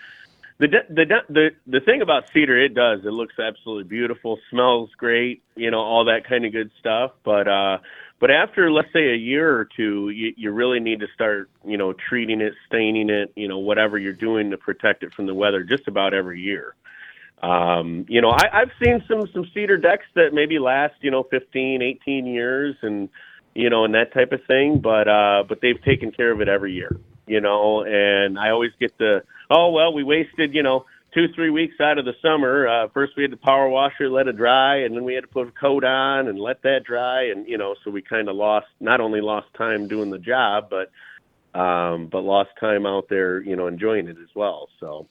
[0.63, 3.01] The the the the thing about cedar, it does.
[3.05, 7.11] It looks absolutely beautiful, smells great, you know, all that kind of good stuff.
[7.25, 7.79] But uh,
[8.21, 11.77] but after let's say a year or two, you, you really need to start, you
[11.77, 15.35] know, treating it, staining it, you know, whatever you're doing to protect it from the
[15.35, 16.77] weather, just about every year.
[17.43, 21.25] Um, you know, I, I've seen some some cedar decks that maybe last, you know,
[21.25, 23.09] 15, 18 years, and
[23.57, 24.79] you know, and that type of thing.
[24.79, 27.83] But uh, but they've taken care of it every year, you know.
[27.83, 31.99] And I always get the oh well, we wasted you know two three weeks out
[31.99, 32.67] of the summer.
[32.67, 35.23] Uh, first we had to power wash it, let it dry, and then we had
[35.23, 38.29] to put a coat on and let that dry, and you know, so we kind
[38.29, 40.91] of lost not only lost time doing the job, but
[41.59, 44.69] um, but lost time out there, you know, enjoying it as well.
[44.81, 45.07] So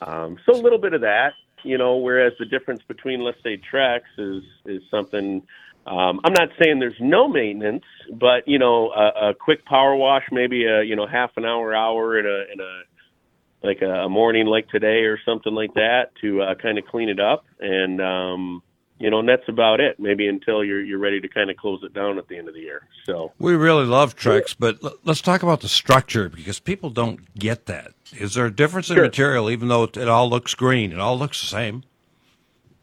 [0.00, 1.96] um, so a little bit of that, you know.
[1.96, 5.42] Whereas the difference between let's say Trex is is something
[5.86, 10.24] um, I'm not saying there's no maintenance, but you know, a, a quick power wash,
[10.32, 12.82] maybe a you know half an hour, hour in a in a
[13.64, 17.18] like a, morning like today or something like that to uh, kind of clean it
[17.18, 18.62] up, and um,
[19.00, 19.98] you know, and that's about it.
[19.98, 22.54] Maybe until you're you're ready to kind of close it down at the end of
[22.54, 22.86] the year.
[23.06, 27.34] So we really love Trex, but l- let's talk about the structure because people don't
[27.38, 27.92] get that.
[28.12, 29.04] Is there a difference in Sure.
[29.04, 30.92] material, even though it, it all looks green?
[30.92, 31.82] It all looks the same.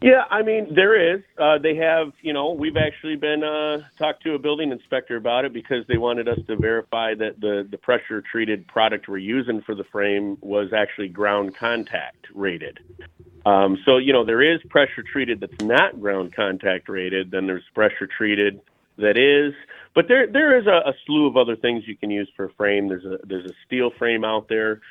[0.02, 1.22] Yeah, I mean there is.
[1.38, 5.46] Uh, they have, you know, we've actually been uh, talked to a building inspector about
[5.46, 9.62] it because they wanted us to verify that the the pressure treated product we're using
[9.62, 12.80] for the frame was actually ground contact rated.
[13.46, 17.30] Um, so you know there is pressure treated that's not ground contact rated.
[17.30, 18.60] Then there's pressure treated
[18.98, 19.54] that is.
[19.94, 22.54] But there there is a, a slew of other things you can use for a
[22.54, 22.88] frame.
[22.88, 24.82] There's a there's a steel frame out there.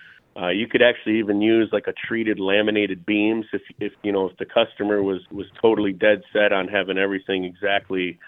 [0.40, 4.28] Uh, you could actually even use like a treated laminated beams if if you know
[4.28, 8.18] if the customer was was totally dead set on having everything exactly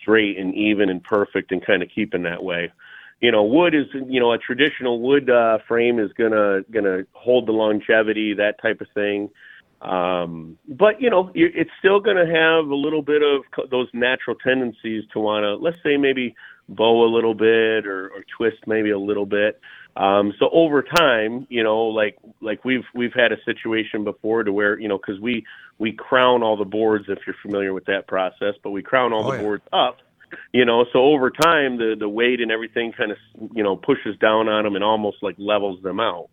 [0.00, 2.72] straight and even and perfect and kind of keeping that way.
[3.20, 7.46] You know, wood is you know a traditional wood uh, frame is gonna gonna hold
[7.46, 9.30] the longevity that type of thing.
[9.80, 14.34] Um, but you know, it's still to have a little bit of co- those natural
[14.36, 16.34] tendencies to want to, let's say, maybe
[16.70, 19.60] bow a little bit or, or twist maybe a little bit.
[19.96, 24.52] Um, so over time, you know, like like we've we've had a situation before to
[24.52, 25.44] where you know because we
[25.78, 29.24] we crown all the boards if you're familiar with that process, but we crown all
[29.24, 29.42] Oh, the yeah.
[29.42, 29.98] boards up.
[30.52, 33.18] You know, so over time the the weight and everything kind of
[33.54, 36.28] you know pushes down on them and almost like levels them out.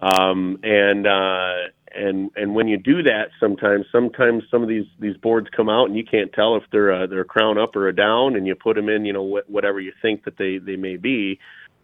[0.00, 1.54] Um, and uh,
[1.94, 5.86] and and when you do that, sometimes sometimes some of these these boards come out
[5.86, 8.44] and you can't tell if they're a, they're a crown up or a down, and
[8.44, 11.38] you put them in, you know, wh- whatever you think that they they may be,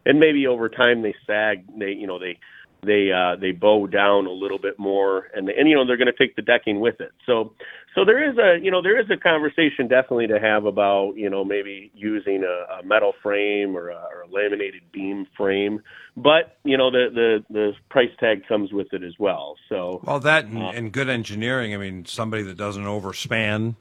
[0.06, 2.38] and maybe over time they sag, they you know they
[2.82, 6.06] they uh, they bow down a little bit more, and and you know they're going
[6.06, 7.12] to take the decking with it.
[7.26, 7.52] So
[7.94, 11.28] so there is a you know there is a conversation definitely to have about you
[11.28, 15.82] know maybe using a, a metal frame or a, or a laminated beam frame,
[16.16, 19.56] but you know the the the price tag comes with it as well.
[19.68, 21.74] So Well, that and, Uh, and good engineering.
[21.74, 23.74] I mean, somebody that doesn't overspan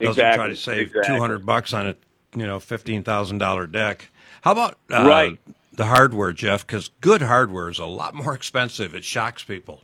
[0.00, 1.14] doesn't try to save exactly.
[1.14, 1.96] two hundred bucks on a
[2.34, 4.08] you know fifteen thousand dollar deck.
[4.42, 5.38] How about uh, Right.
[5.72, 6.66] the hardware, Jeff?
[6.66, 8.94] Because good hardware is a lot more expensive.
[8.94, 9.82] It shocks people.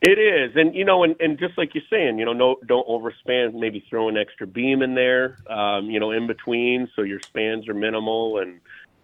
[0.00, 2.86] It is, and you know, and, and just like you're saying, you know, no, don't
[2.86, 3.54] overspan.
[3.54, 7.68] Maybe throw an extra beam in there, um, you know, in between, so your spans
[7.68, 8.60] are minimal, and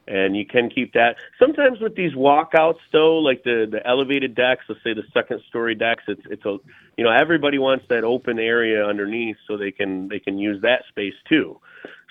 [0.06, 1.16] and you can keep that.
[1.36, 5.74] Sometimes with these walkouts, though, like the the elevated decks, let's say the second story
[5.74, 6.58] decks, it's it's a,
[6.96, 10.84] you know, everybody wants that open area underneath, so they can they can use that
[10.90, 11.58] space too.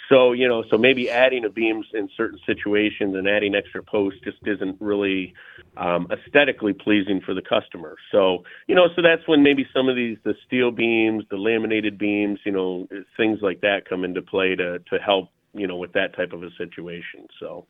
[0.10, 4.20] So you know, so maybe adding a beams in certain situations and adding extra posts
[4.24, 5.34] just isn't really
[5.78, 7.96] um, aesthetically pleasing for the customer.
[8.12, 11.98] So you know, so that's when maybe some of these the steel beams, the laminated
[11.98, 12.88] beams, you know,
[13.18, 16.44] things like that come into play to to help you know with that type of
[16.44, 17.28] a situation.
[17.40, 17.66] So,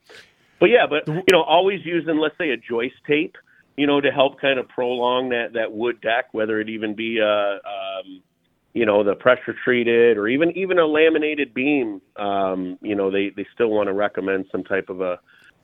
[0.59, 3.35] but yeah, but you know, always using let's say a joist tape,
[3.77, 7.19] you know, to help kind of prolong that that wood deck, whether it even be
[7.19, 8.21] a um,
[8.73, 13.29] you know the pressure treated or even even a laminated beam um you know they
[13.29, 15.19] they still want to recommend some type of a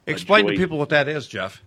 [0.07, 0.59] Explain to joist.
[0.59, 1.61] people what that is, Jeff.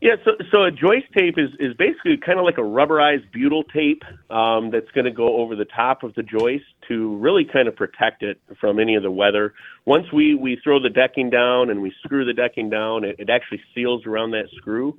[0.00, 3.64] yeah so so a joist tape is is basically kind of like a rubberized butyl
[3.64, 7.68] tape um that's going to go over the top of the joist to really kind
[7.68, 9.54] of protect it from any of the weather
[9.86, 13.30] once we we throw the decking down and we screw the decking down it, it
[13.30, 14.96] actually seals around that screw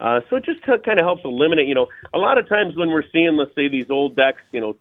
[0.00, 2.88] uh, so it just kind of helps eliminate, you know, a lot of times when
[2.88, 4.76] we're seeing, let's say, these old decks, you know,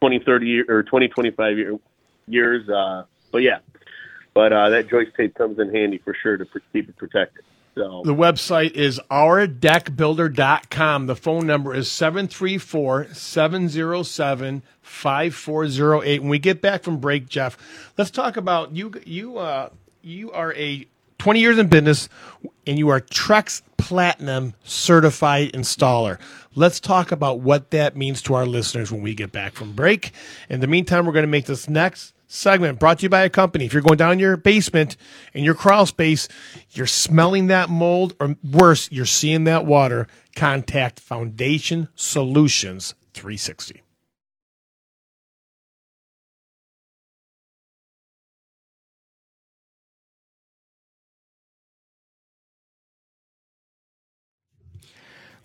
[0.00, 1.78] 20, 30 year, or 20, 25 year,
[2.26, 2.68] years.
[2.68, 3.58] Uh, but yeah,
[4.34, 7.44] but uh, that joist tape comes in handy for sure to pr- keep it protected.
[7.76, 11.06] So The website is ourdeckbuilder.com.
[11.06, 16.20] The phone number is 734 707 5408.
[16.20, 17.56] When we get back from break, Jeff,
[17.96, 18.92] let's talk about you.
[19.04, 19.70] You, uh,
[20.02, 20.86] you are a
[21.20, 22.08] 20 years in business
[22.66, 26.18] and you are Trex Platinum certified installer.
[26.54, 30.12] Let's talk about what that means to our listeners when we get back from break.
[30.48, 33.28] In the meantime, we're going to make this next segment brought to you by a
[33.28, 33.66] company.
[33.66, 34.96] If you're going down your basement
[35.34, 36.26] in your crawl space,
[36.70, 43.82] you're smelling that mold, or worse, you're seeing that water, contact Foundation Solutions 360.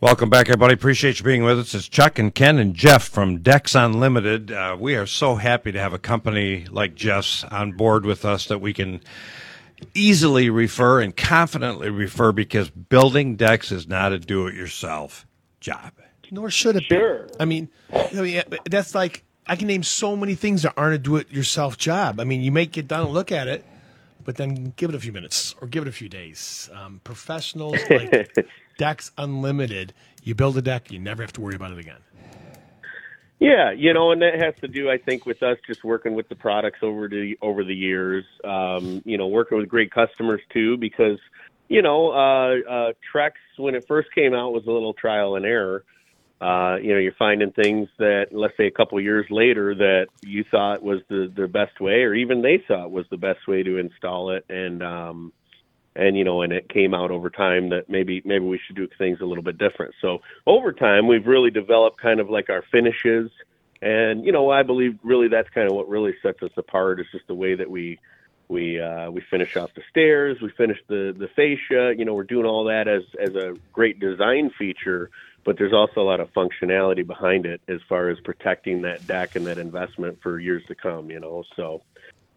[0.05, 0.75] Welcome back, everybody.
[0.75, 1.73] Appreciate you being with us.
[1.73, 4.51] It's Chuck and Ken and Jeff from Decks Unlimited.
[4.51, 8.45] Uh, we are so happy to have a company like Jeff's on board with us
[8.45, 9.01] that we can
[9.95, 15.25] easily refer and confidently refer because building decks is not a do-it-yourself
[15.59, 15.93] job.
[16.29, 17.23] Nor should it Sure.
[17.23, 17.33] be.
[17.39, 20.99] I mean, I mean, that's like I can name so many things that aren't a
[20.99, 22.19] do-it-yourself job.
[22.19, 23.65] I mean, you may get done and look at it,
[24.23, 26.69] but then give it a few minutes or give it a few days.
[26.75, 28.35] Um, professionals like
[28.77, 31.99] Decks Unlimited, you build a deck, you never have to worry about it again.
[33.39, 36.29] Yeah, you know, and that has to do, I think, with us just working with
[36.29, 38.23] the products over the over the years.
[38.45, 41.19] Um, you know, working with great customers too, because
[41.67, 45.45] you know, uh, uh, Trex when it first came out was a little trial and
[45.45, 45.83] error.
[46.39, 50.43] Uh, you know, you're finding things that, let's say, a couple years later, that you
[50.49, 53.77] thought was the the best way, or even they thought was the best way to
[53.77, 55.33] install it, and um,
[55.95, 58.87] and you know, and it came out over time that maybe maybe we should do
[58.97, 59.95] things a little bit different.
[60.01, 63.31] So over time, we've really developed kind of like our finishes,
[63.81, 66.99] and you know, I believe really that's kind of what really sets us apart.
[66.99, 67.99] Is just the way that we
[68.47, 71.93] we uh, we finish off the stairs, we finish the the fascia.
[71.97, 75.09] You know, we're doing all that as as a great design feature,
[75.45, 79.35] but there's also a lot of functionality behind it as far as protecting that deck
[79.35, 81.09] and that investment for years to come.
[81.09, 81.81] You know, so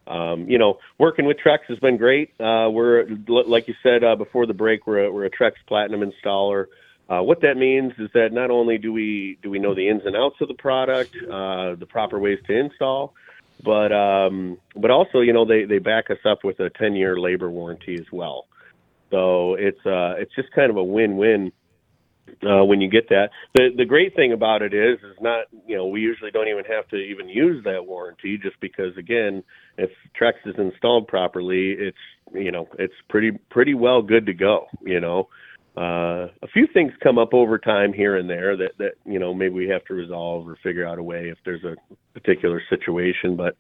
[0.09, 2.31] um, you know, working with Trex has been great.
[2.41, 6.01] Uh, we're like you said uh, before the break, we're a, we're a Trex Platinum
[6.01, 6.67] installer.
[7.09, 10.03] Uh, what that means is that not only do we do we know the ins
[10.05, 13.15] and outs of the product, uh, the proper ways to install,
[13.63, 17.19] but um, but also you know they they back us up with a 10 year
[17.19, 18.47] labor warranty as well.
[19.11, 21.53] So it's uh, it's just kind of a win win
[22.43, 23.31] uh, when you get that.
[23.55, 26.65] The the great thing about it is is not you know we usually don't even
[26.65, 29.43] have to even use that warranty just because again
[29.77, 31.99] if Trex is installed properly it's
[32.35, 35.29] you know it's pretty pretty well good to go you know.
[35.77, 39.33] Uh, a few things come up over time here and there that that you know
[39.33, 41.77] maybe we have to resolve or figure out a way if there's a
[42.15, 43.57] particular situation, but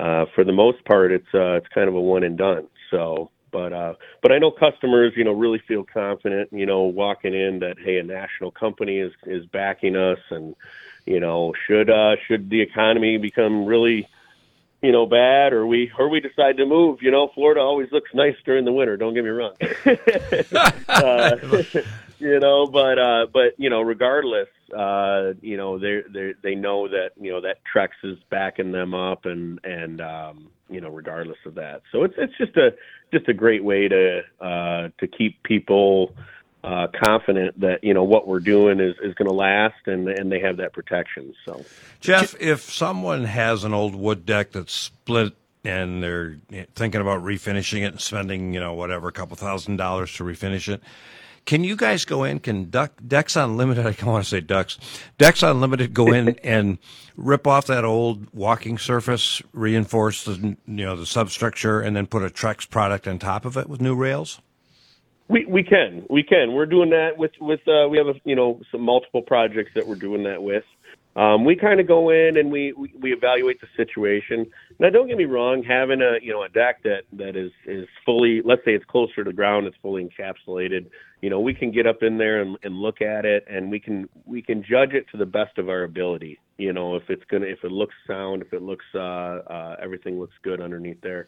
[0.00, 2.66] uh, for the most part it's uh, it's kind of a one and done.
[2.90, 7.34] So but uh but I know customers, you know, really feel confident, you know, walking
[7.34, 10.54] in that hey, a national company is is backing us and
[11.06, 14.08] you know, should uh should the economy become really
[14.82, 18.10] you know, bad or we or we decide to move, you know, Florida always looks
[18.14, 19.54] nice during the winter, don't get me wrong.
[20.88, 21.36] uh,
[22.18, 26.88] you know, but uh but you know, regardless, uh, you know, they they they know
[26.88, 31.38] that, you know, that Trex is backing them up and and um you know, regardless
[31.44, 31.82] of that.
[31.92, 32.70] So it's it's just a
[33.12, 36.14] just a great way to uh, to keep people
[36.62, 40.30] uh, confident that you know what we're doing is, is going to last and and
[40.30, 41.34] they have that protection.
[41.44, 41.64] So,
[42.00, 46.36] Jeff, if someone has an old wood deck that's split and they're
[46.74, 50.72] thinking about refinishing it and spending you know whatever a couple thousand dollars to refinish
[50.72, 50.82] it.
[51.44, 52.38] Can you guys go in?
[52.40, 53.86] Can Duck, Decks Unlimited?
[53.86, 54.78] I don't want to say Ducks.
[55.18, 56.78] Decks Unlimited go in and
[57.16, 62.22] rip off that old walking surface, reinforce the you know the substructure, and then put
[62.22, 64.40] a Trex product on top of it with new rails.
[65.28, 68.34] We we can we can we're doing that with with uh, we have a, you
[68.34, 70.64] know some multiple projects that we're doing that with.
[71.16, 74.46] Um, we kind of go in and we, we we evaluate the situation.
[74.78, 77.88] Now, don't get me wrong, having a you know a deck that that is is
[78.06, 80.86] fully let's say it's closer to the ground, it's fully encapsulated.
[81.20, 83.80] You know, we can get up in there and, and look at it, and we
[83.80, 86.38] can we can judge it to the best of our ability.
[86.58, 90.20] You know, if it's gonna if it looks sound, if it looks uh, uh, everything
[90.20, 91.26] looks good underneath there.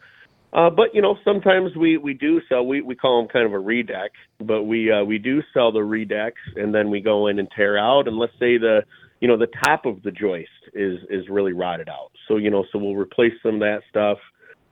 [0.52, 2.64] Uh, but you know, sometimes we we do sell.
[2.64, 5.80] We we call them kind of a redeck, but we uh, we do sell the
[5.80, 8.06] redecks, and then we go in and tear out.
[8.06, 8.82] And let's say the
[9.22, 12.10] you know the top of the joist is is really rotted out.
[12.26, 14.18] So you know, so we'll replace some of that stuff.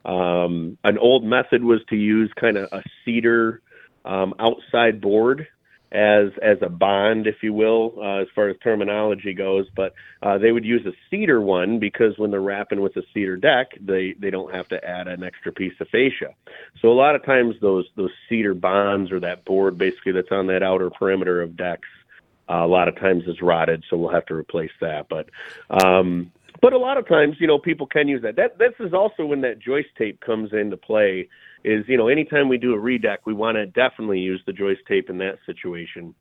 [0.05, 3.63] Um, an old method was to use kind of a cedar
[4.05, 5.47] um, outside board
[5.93, 9.67] as as a bond, if you will, uh, as far as terminology goes.
[9.77, 13.37] But uh, they would use a cedar one because when they're wrapping with a cedar
[13.37, 16.35] deck, they they don't have to add an extra piece of fascia.
[16.83, 20.49] So a lot of times those those cedar bonds or that board basically that's on
[20.49, 21.89] that outer perimeter of decks,
[22.51, 25.07] uh, a lot of times is rotted, so we'll have to replace that.
[25.09, 25.29] But
[25.71, 28.37] um, but a lot of times, you know, people can use that.
[28.37, 31.29] That this is also when that joist tape comes into play.
[31.63, 34.81] Is you know, anytime we do a redeck, we want to definitely use the joist
[34.89, 36.15] tape in that situation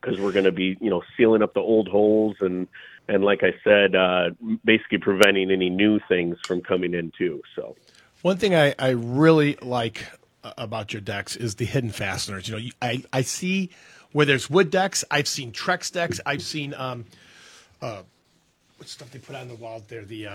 [0.00, 2.66] because we're going to be you know sealing up the old holes and
[3.08, 4.30] and like I said, uh,
[4.64, 7.42] basically preventing any new things from coming in too.
[7.54, 7.76] So
[8.22, 10.06] One thing I, I really like
[10.56, 12.48] about your decks is the hidden fasteners.
[12.48, 13.70] You know, I, I see
[14.12, 15.04] where there's wood decks.
[15.10, 16.20] I've seen Trex decks.
[16.26, 17.04] I've seen um,
[17.80, 18.02] uh,
[18.76, 20.32] what stuff they put on the wall there, the uh,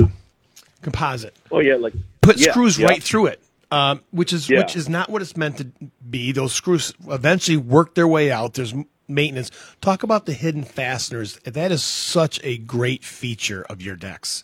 [0.82, 1.36] composite.
[1.52, 2.88] oh yeah, like Put yeah, screws yeah.
[2.88, 4.60] right through it, um, which is Yeah.
[4.60, 5.68] which is not what it's meant to
[6.10, 6.32] be.
[6.32, 8.54] Those screws eventually work their way out.
[8.56, 8.74] There's
[9.08, 9.50] maintenance.
[9.82, 11.38] Talk about the hidden fasteners.
[11.46, 14.44] That is such a great feature of your decks.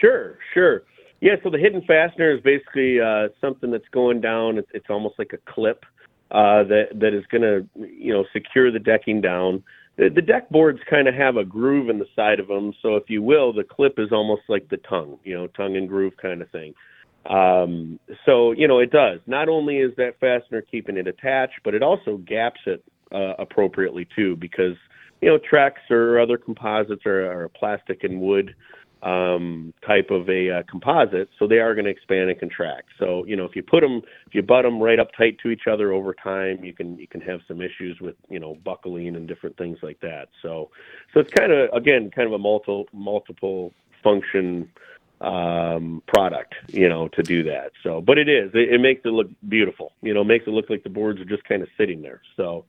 [0.00, 0.82] Sure, sure.
[1.20, 4.58] Yeah, so the hidden fastener is basically uh, something that's going down.
[4.58, 5.84] It's, it's almost like a clip
[6.30, 9.62] uh, that that is going to, you know, secure the decking down.
[9.96, 12.96] The, the deck boards kind of have a groove in the side of them, so
[12.96, 16.14] if you will, the clip is almost like the tongue, you know, tongue and groove
[16.20, 16.74] kind of thing.
[17.24, 19.20] Um, so you know, it does.
[19.26, 24.06] Not only is that fastener keeping it attached, but it also gaps it uh, appropriately
[24.14, 24.76] too, because
[25.20, 28.54] you know, Trex or other composites are plastic and wood
[29.06, 32.88] um, type of a uh, composite, so they are going to expand and contract.
[32.98, 35.50] So you know, if you put them, if you butt them right up tight to
[35.50, 39.14] each other over time, you can you can have some issues with you know buckling
[39.14, 40.28] and different things like that.
[40.42, 40.70] So
[41.14, 44.70] so it's kind of again kind of a multiple multiple function
[45.22, 49.08] um product you know to do that so but it is it, it makes it
[49.08, 52.02] look beautiful you know makes it look like the boards are just kind of sitting
[52.02, 52.66] there so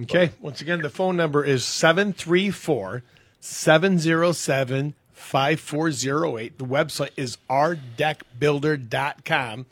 [0.00, 0.30] Okay.
[0.40, 3.02] Once again, the phone number is 734
[3.42, 6.58] 707 5408.
[6.58, 9.66] The website is rdeckbuilder.com.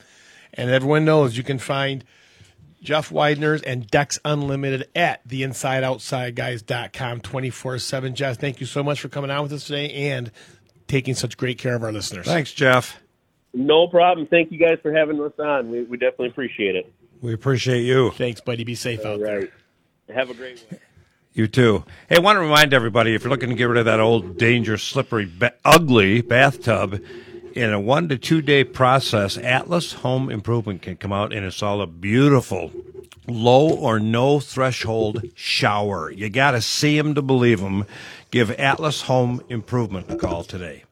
[0.52, 2.02] And everyone knows you can find
[2.82, 8.14] Jeff Widener's and Decks Unlimited at theinsideoutsideguys.com 24 7.
[8.16, 10.32] Jeff, thank you so much for coming on with us today and
[10.88, 12.26] taking such great care of our listeners.
[12.26, 12.98] Thanks, Jeff.
[13.54, 17.32] no problem thank you guys for having us on we, we definitely appreciate it We
[17.34, 18.10] appreciate you.
[18.12, 18.64] Thanks, buddy.
[18.64, 19.48] Be safe out all there.
[20.12, 20.80] have a great one
[21.32, 21.84] You too.
[22.08, 24.36] Hey, I want to remind everybody if you're looking to get rid of that old,
[24.36, 27.00] dangerous, slippery, ba- ugly bathtub,
[27.54, 31.82] in a one to two day process, Atlas Home Improvement can come out and install
[31.82, 32.72] a beautiful,
[33.28, 36.10] low or no threshold shower.
[36.10, 37.86] You got to see them to believe them.
[38.30, 40.84] Give Atlas Home Improvement a call today.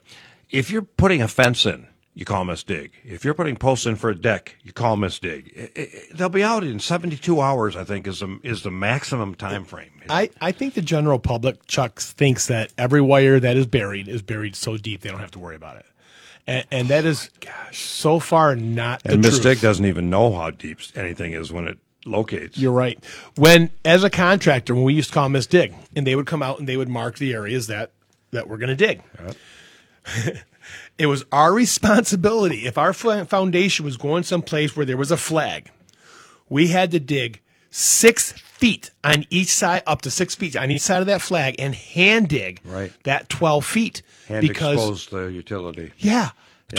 [0.51, 2.93] if you're putting a fence in, you call Miss Dig.
[3.05, 5.71] If you're putting posts in for a deck, you call Miss Dig.
[5.77, 7.77] I- I- they'll be out in seventy two hours.
[7.77, 9.91] I think is the is the maximum time frame.
[10.09, 14.23] I, I think the general public, Chuck, thinks that every wire that is buried is
[14.23, 15.87] buried so deep they don't have to worry about it.
[16.47, 19.39] And, and that is oh so far not the and Miss.
[19.39, 22.59] Dig doesn't even know how deep anything is when it locates.
[22.59, 23.03] You're right.
[23.37, 26.43] When, as a contractor, when we used to call Miss Dig, and they would come
[26.43, 27.93] out and they would mark the areas that,
[28.31, 29.03] that we're going to dig.
[30.99, 32.67] it was our responsibility.
[32.67, 35.71] If our foundation was going someplace where there was a flag,
[36.49, 37.41] we had to dig
[37.71, 41.57] six feet on each side, up to six feet on each side of that flag,
[41.59, 42.93] and hand dig Right.
[43.05, 44.03] that 12 feet.
[44.29, 45.93] and because, expose the utility.
[45.99, 46.31] yeah,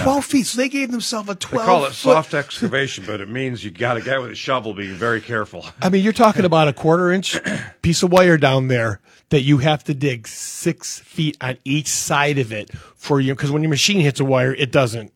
[0.04, 0.46] 12 feet.
[0.46, 3.64] So they gave themselves a They 12 call it foot- soft excavation, but it means
[3.64, 5.66] you got a guy with a shovel being very careful.
[5.82, 7.40] I mean, you're talking about a quarter inch
[7.82, 12.38] piece of wire down there that you have to dig six feet on each side
[12.38, 13.34] of it for you.
[13.36, 15.12] Because when your machine hits a wire, it doesn't,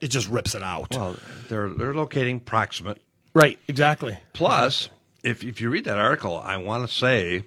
[0.00, 0.88] it just rips it out.
[0.94, 1.16] Well,
[1.48, 3.02] they're they're locating proximate.
[3.34, 4.16] right, exactly.
[4.32, 4.88] Plus,
[5.22, 7.44] if if you read that article, I want to say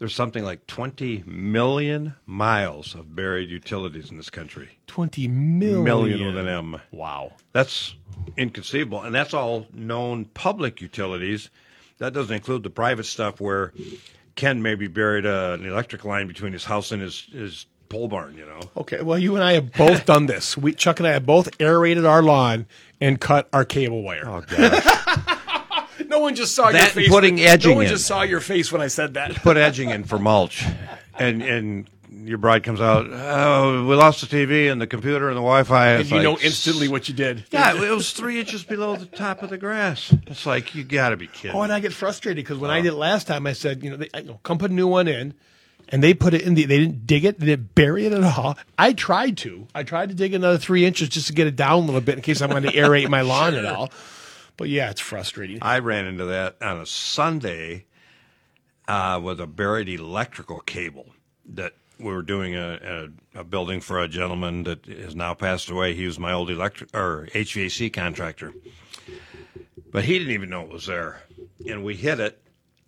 [0.00, 4.78] there's something like 20 million miles of buried utilities in this country.
[4.86, 5.84] 20 million.
[5.84, 6.80] Million with an M.
[6.90, 7.34] Wow.
[7.52, 7.94] That's
[8.38, 11.50] inconceivable, and that's all known public utilities.
[11.98, 13.74] That doesn't include the private stuff where
[14.36, 18.38] Ken maybe buried uh, an electric line between his house and his his pole barn.
[18.38, 18.60] You know.
[18.78, 20.56] Okay, well, you and I have both done this.
[20.56, 22.64] We, Chuck and I have both aerated our lawn
[23.02, 24.26] and cut our cable wire.
[24.26, 25.26] Oh gosh.
[26.10, 27.08] No one just saw your That and face.
[27.08, 27.90] putting when, edging No one in.
[27.90, 29.36] just saw your face when I said that.
[29.36, 30.64] put edging in for mulch,
[31.18, 31.88] and and
[32.24, 33.06] your bride comes out.
[33.10, 35.88] Oh, we lost the TV and the computer and the Wi-Fi.
[35.92, 37.44] And It's you like, know instantly what you did.
[37.50, 40.12] Yeah, it was three inches below the top of the grass.
[40.26, 41.56] It's like you got to be kidding.
[41.56, 43.90] Oh, and I get frustrated because when I did it last time, I said, you
[43.90, 45.32] know, they, I, know, come put a new one in,
[45.88, 46.54] and they put it in.
[46.54, 47.38] The, they didn't dig it.
[47.40, 48.58] They didn't bury it at all.
[48.76, 49.68] I tried to.
[49.74, 52.16] I tried to dig another three inches just to get it down a little bit
[52.16, 53.90] in case I'm going to aerate my lawn at all.
[54.60, 55.58] But yeah, it's frustrating.
[55.62, 57.86] I ran into that on a Sunday
[58.86, 61.06] uh, with a buried electrical cable
[61.54, 65.70] that we were doing a, a, a building for a gentleman that has now passed
[65.70, 65.94] away.
[65.94, 68.52] He was my old electric or HVAC contractor.
[69.90, 71.22] but he didn't even know it was there,
[71.66, 72.38] and we hit it.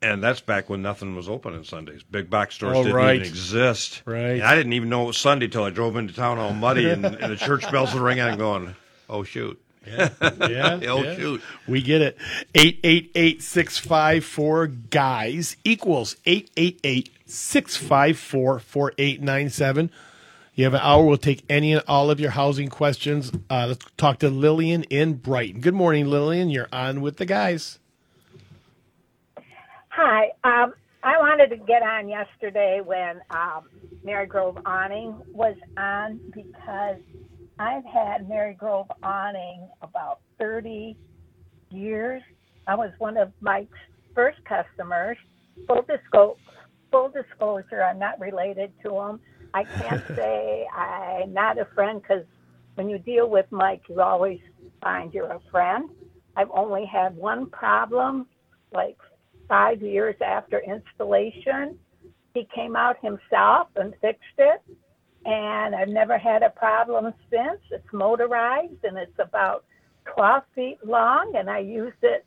[0.03, 2.03] And that's back when nothing was open on Sundays.
[2.03, 3.16] Big box stores Oh, didn't right.
[3.16, 4.03] even exist.
[4.05, 4.33] Right.
[4.33, 6.91] And I didn't even know it was Sunday till I drove into town all muddy
[6.91, 8.25] and, and the church bells were ringing.
[8.25, 8.75] and going,
[9.09, 9.59] "Oh shoot!
[9.87, 10.09] Yeah.
[10.49, 10.80] Yeah.
[10.89, 11.16] Oh yeah.
[11.16, 12.18] shoot!" We get it.
[12.55, 19.91] 888 654 guys equals 888 654 4897.
[20.55, 21.05] You have an hour.
[21.05, 23.33] We'll take any and all of your housing questions.
[23.49, 25.61] Uh, let's talk to Lillian in Brighton.
[25.61, 26.51] Good morning, Lillian.
[26.51, 27.78] You're on with the guys.
[29.89, 30.33] Hi.
[30.45, 33.64] Um, I wanted to get on yesterday when um,
[34.05, 36.99] Marygrove awning was on because
[37.62, 40.96] I've had Marygrove awning about 30
[41.70, 42.20] years.
[42.66, 43.78] I was one of Mike's
[44.16, 45.16] first customers.
[45.68, 46.38] Full, disco-
[46.90, 49.20] full disclosure, I'm not related to him.
[49.54, 52.24] I can't say I'm not a friend because
[52.74, 54.40] when you deal with Mike, you always
[54.82, 55.88] find you're a friend.
[56.36, 58.26] I've only had one problem,
[58.72, 58.96] like
[59.48, 61.78] five years after installation.
[62.34, 64.62] He came out himself and fixed it,
[65.25, 67.61] and I've never had a problem since.
[67.70, 69.64] It's motorized and it's about
[70.07, 72.25] 12 feet long, and I use it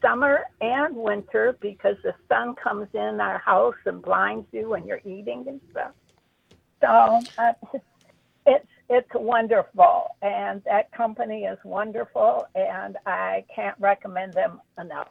[0.00, 5.00] summer and winter because the sun comes in our house and blinds you when you're
[5.04, 5.92] eating and stuff.
[6.80, 7.52] So uh,
[8.46, 15.08] it's it's wonderful, and that company is wonderful, and I can't recommend them enough.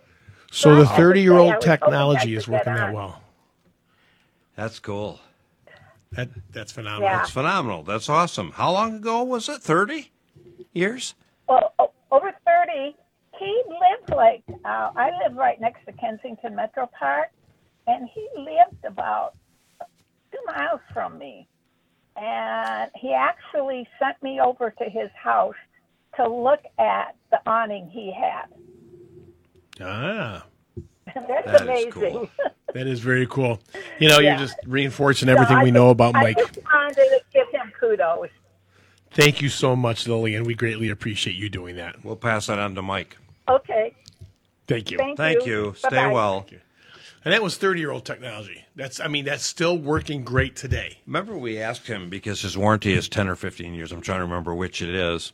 [0.51, 3.21] So the Well, I would 30 year say I old technology is working that well.
[4.55, 5.19] That's cool.
[6.11, 7.09] That That's phenomenal.
[7.09, 7.17] Yeah.
[7.17, 7.83] That's phenomenal.
[7.83, 8.51] That's awesome.
[8.51, 9.61] How long ago was it?
[9.61, 10.11] Thirty
[10.73, 11.15] years?
[11.47, 11.73] Well,
[12.11, 12.95] over 30,
[13.39, 17.29] he lived like, uh, I live right next to Kensington Metro Park,
[17.87, 19.35] and he lived about
[20.31, 21.47] two miles from me.
[22.15, 25.55] And he actually sent me over to his house
[26.15, 28.45] to look at the awning he had.
[29.79, 30.45] Ah,
[31.15, 31.91] That's That is amazing.
[31.91, 32.29] cool.
[32.73, 33.59] that is very cool.
[33.99, 34.31] You know, Yeah.
[34.31, 36.37] you're just reinforcing everything So I we know just- about Mike.
[36.37, 38.29] I just wanted to give him kudos.
[39.11, 40.43] Thank you so much, Lillian.
[40.43, 42.03] We greatly appreciate you doing that.
[42.03, 43.17] We'll pass that on to Mike.
[43.47, 43.95] Okay.
[44.67, 44.97] Thank you.
[44.97, 45.73] Thank, Thank you.
[45.77, 46.11] Stay Bye-bye.
[46.13, 46.45] well.
[47.23, 48.65] And that was 30 year old technology.
[48.75, 50.99] That's, I mean, that's still working great today.
[51.07, 53.91] Remember, we asked him because his warranty is 10 or 15 years.
[53.91, 55.33] I'm trying to remember which it is.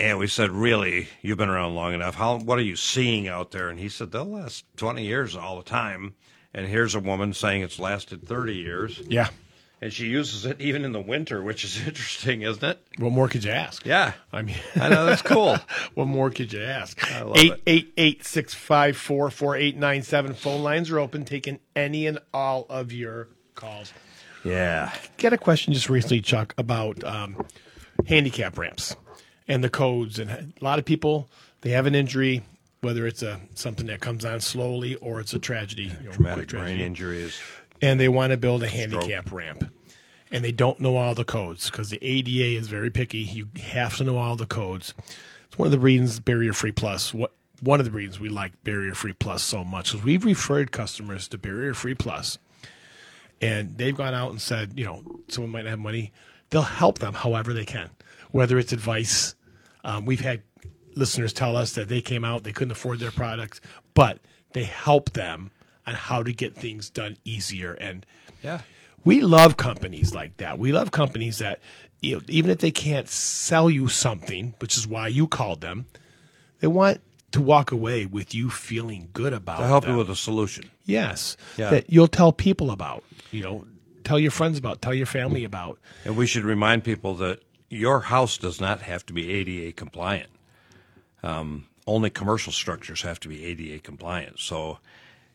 [0.00, 2.14] And we said, Really, you've been around long enough.
[2.14, 3.68] How, what are you seeing out there?
[3.68, 6.14] And he said, They'll last 20 years all the time.
[6.54, 8.98] And here's a woman saying it's lasted 30 years.
[9.06, 9.28] Yeah.
[9.82, 12.82] And she uses it even in the winter, which is interesting, isn't it?
[12.96, 13.84] What more could you ask?
[13.84, 14.12] Yeah.
[14.32, 15.58] I mean, I know, that's cool.
[15.94, 16.98] what more could you ask?
[17.12, 20.34] I 888 654 4897.
[20.34, 23.92] Phone lines are open, taking any and all of your calls.
[24.44, 24.92] Yeah.
[25.18, 27.46] Get a question just recently, Chuck, about um,
[28.06, 28.96] handicap ramps
[29.50, 30.18] and the codes.
[30.18, 31.28] And a lot of people,
[31.60, 32.42] they have an injury,
[32.80, 36.48] whether it's a something that comes on slowly or it's a tragedy, you know, Traumatic
[36.48, 36.84] quick brain tragedy.
[36.84, 37.40] injuries.
[37.82, 39.64] and they want to build a handicap ramp
[40.30, 43.18] and they don't know all the codes because the ADA is very picky.
[43.18, 44.94] You have to know all the codes.
[45.48, 47.12] It's one of the reasons Barrier Free Plus.
[47.12, 50.70] What one of the reasons we like Barrier Free Plus so much is we've referred
[50.72, 52.38] customers to Barrier Free Plus,
[53.42, 56.12] and they've gone out and said, you know, someone might not have money,
[56.50, 57.90] they'll help them however they can,
[58.30, 59.34] whether it's advice.
[59.84, 60.42] Um, we've had
[60.94, 63.60] listeners tell us that they came out, they couldn't afford their products,
[63.94, 64.18] but
[64.52, 65.50] they help them
[65.86, 68.04] on how to get things done easier and
[68.42, 68.60] Yeah.
[69.04, 70.58] we love companies like that.
[70.58, 71.60] We love companies that,
[72.00, 75.86] you know, even if they can't sell you something, which is why you called them,
[76.60, 77.00] they want
[77.32, 79.92] to walk away with you feeling good about To help them.
[79.92, 80.70] you with a solution.
[80.84, 81.70] yes, Yeah.
[81.70, 83.04] that you'll tell people about.
[83.30, 83.64] You know,
[84.04, 85.78] tell your friends about, tell your family about.
[86.04, 87.40] And we should remind people that
[87.70, 90.28] your house does not have to be ADA compliant.
[91.22, 94.40] Um, only commercial structures have to be ADA compliant.
[94.40, 94.78] So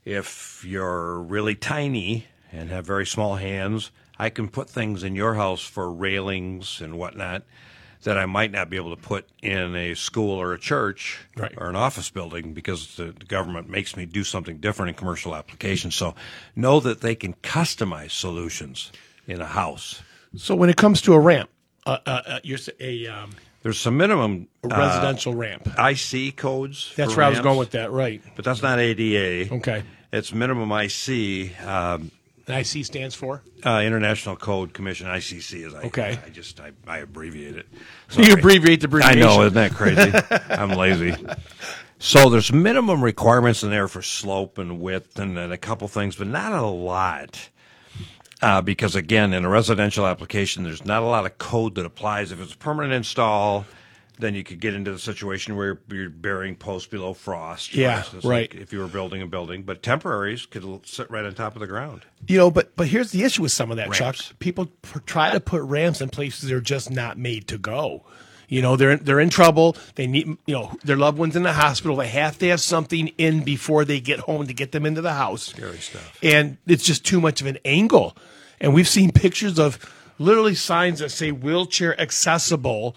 [0.04, 5.36] if you're really tiny and have very small hands, I can put things in your
[5.36, 7.44] house for railings and whatnot
[8.04, 11.54] that I might not be able to put in a school or a church Right.
[11.58, 15.96] or an office building because the government makes me do something different in commercial applications.
[15.96, 16.14] So
[16.56, 18.92] know that they can customize solutions
[19.26, 20.04] in a house.
[20.36, 21.50] So when it comes to a ramp,
[21.86, 23.32] uh, uh, uh, you're a, um,
[23.64, 25.68] There's some minimum a uh, residential ramp.
[25.78, 26.94] IC codes.
[26.96, 27.92] That's where I was going with that.
[27.92, 28.22] Right.
[28.36, 29.54] But that's not ADA.
[29.56, 29.84] Okay.
[30.14, 32.12] It's minimum IC, um,
[32.48, 33.42] And IC stands for.
[33.66, 35.66] uh, International Code Commission, ICC.
[35.66, 36.18] Is I, Okay.
[36.26, 37.68] I just I, I abbreviate it.
[38.10, 39.22] So you abbreviate the abbreviation.
[39.22, 40.12] I know, isn't that crazy?
[40.50, 41.16] I'm lazy.
[42.00, 46.16] So there's minimum requirements in there for slope and width and then a couple things,
[46.16, 47.50] but not a lot.
[48.42, 52.32] Uh, because again, in a residential application, there's not a lot of code that applies.
[52.32, 53.66] If it's a permanent install,
[54.20, 57.74] then you could get into the situation where you're, burying posts below frost.
[57.74, 58.54] Yeah, instance, right.
[58.54, 61.60] like if you were building a building, but temporaries could sit right on top of
[61.60, 62.06] the ground.
[62.28, 64.28] You know, but but here's the issue with some of that, Ramps.
[64.28, 64.40] Chuck.
[64.40, 64.72] People
[65.06, 68.06] try to put ramps in places they're just not made to go.
[68.48, 69.76] You know, they're they're in trouble.
[69.96, 71.96] They need, you know, their loved ones in the hospital.
[71.98, 75.14] They have to have something in before they get home to get them into the
[75.14, 75.43] house.
[75.48, 76.20] Scary stuff.
[76.22, 78.16] And it's just too much of an angle.
[78.62, 79.80] And we've seen pictures of
[80.18, 82.96] literally signs that say wheelchair accessible.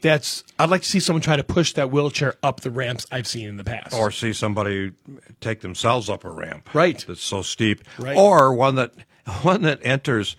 [0.00, 3.26] That's I'd like to see someone try to push that wheelchair up the ramps I've
[3.28, 3.94] seen in the past.
[3.94, 4.92] Or see somebody
[5.40, 7.04] take themselves up a ramp, Right.
[7.06, 8.16] That's so steep, Right.
[8.16, 8.92] Or one that
[9.42, 10.36] one that enters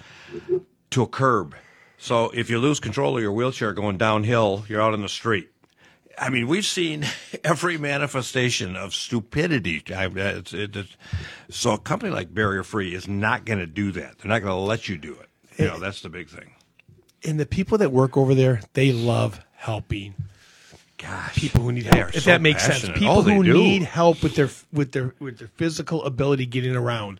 [0.91, 1.55] to a curb.
[1.97, 5.49] So if you lose control of your wheelchair going downhill, you're out in the street.
[6.19, 7.05] I mean, we've seen
[7.43, 9.83] every manifestation of stupidity.
[9.93, 10.95] I- uh, It's, it, it's,
[11.49, 14.19] so a company like Barrier Free is not going to do that.
[14.19, 15.29] They're not going to let you do it.
[15.59, 16.51] You know, eh, that's the big thing.
[17.23, 20.15] and the people that work over there, they love helping
[20.97, 22.15] Gosh, people who need help.
[22.15, 22.87] If so that makes passionate.
[22.95, 23.53] sense, people Oh, who do.
[23.53, 27.19] need help with their with their with their physical ability getting around.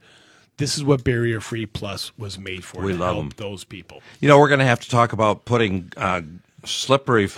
[0.58, 2.82] This is what Barrier Free Plus was made for.
[2.82, 3.32] We to love help 'em.
[3.38, 4.02] those people.
[4.20, 6.22] You know, we're going to have to talk about putting uh,
[6.66, 7.30] slippery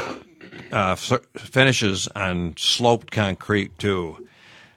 [0.72, 4.28] uh, finishes on sloped concrete too.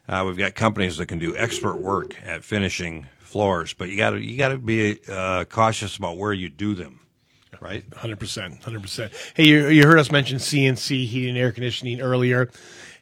[0.08, 4.10] Uh, we've got companies that can do expert work at finishing floors, but you got
[4.10, 7.00] to you got to be uh, cautious about where you do them,
[7.60, 7.84] right?
[7.94, 9.12] Hundred percent, hundred percent.
[9.34, 12.48] Hey, you, you heard us mention CNC heating and air conditioning earlier.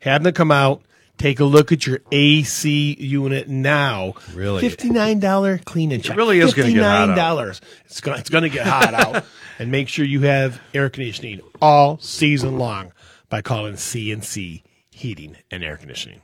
[0.00, 0.82] Have them come out,
[1.18, 4.14] take a look at your AC unit now.
[4.34, 4.60] Really?
[4.60, 6.16] fifty nine dollar clean and check.
[6.16, 7.16] really is gonna get hot out.
[7.16, 7.60] dollars.
[7.86, 9.24] It's going it's going to get hot out,
[9.58, 12.92] and make sure you have air conditioning all season long
[13.28, 16.20] by calling CNC Heating and Air Conditioning.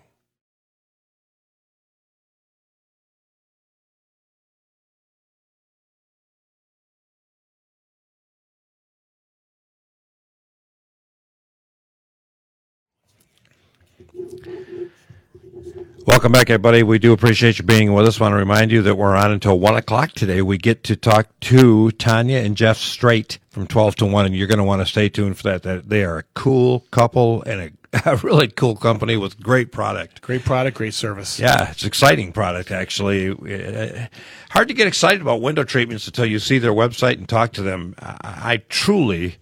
[16.04, 16.82] Welcome back, everybody.
[16.82, 18.18] We do appreciate you being with us.
[18.18, 20.42] want to remind you that we're on until one o'clock today.
[20.42, 24.48] We get to talk to Tanya and Jeff Straight from twelve to one, and you're
[24.48, 25.62] going to want to stay tuned for that.
[25.62, 30.22] That they are a cool couple and a, a really cool company with great product.
[30.22, 31.38] Great product, great service.
[31.38, 33.30] Yeah, it's exciting product actually.
[33.30, 34.08] Uh,
[34.50, 37.62] hard to get excited about window treatments until you see their website and talk to
[37.62, 37.94] them.
[38.00, 39.36] I, I truly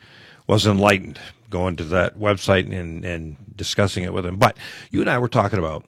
[0.46, 4.36] was enlightened going to that website and, and discussing it with them.
[4.36, 4.56] But
[4.90, 5.84] you and I were talking about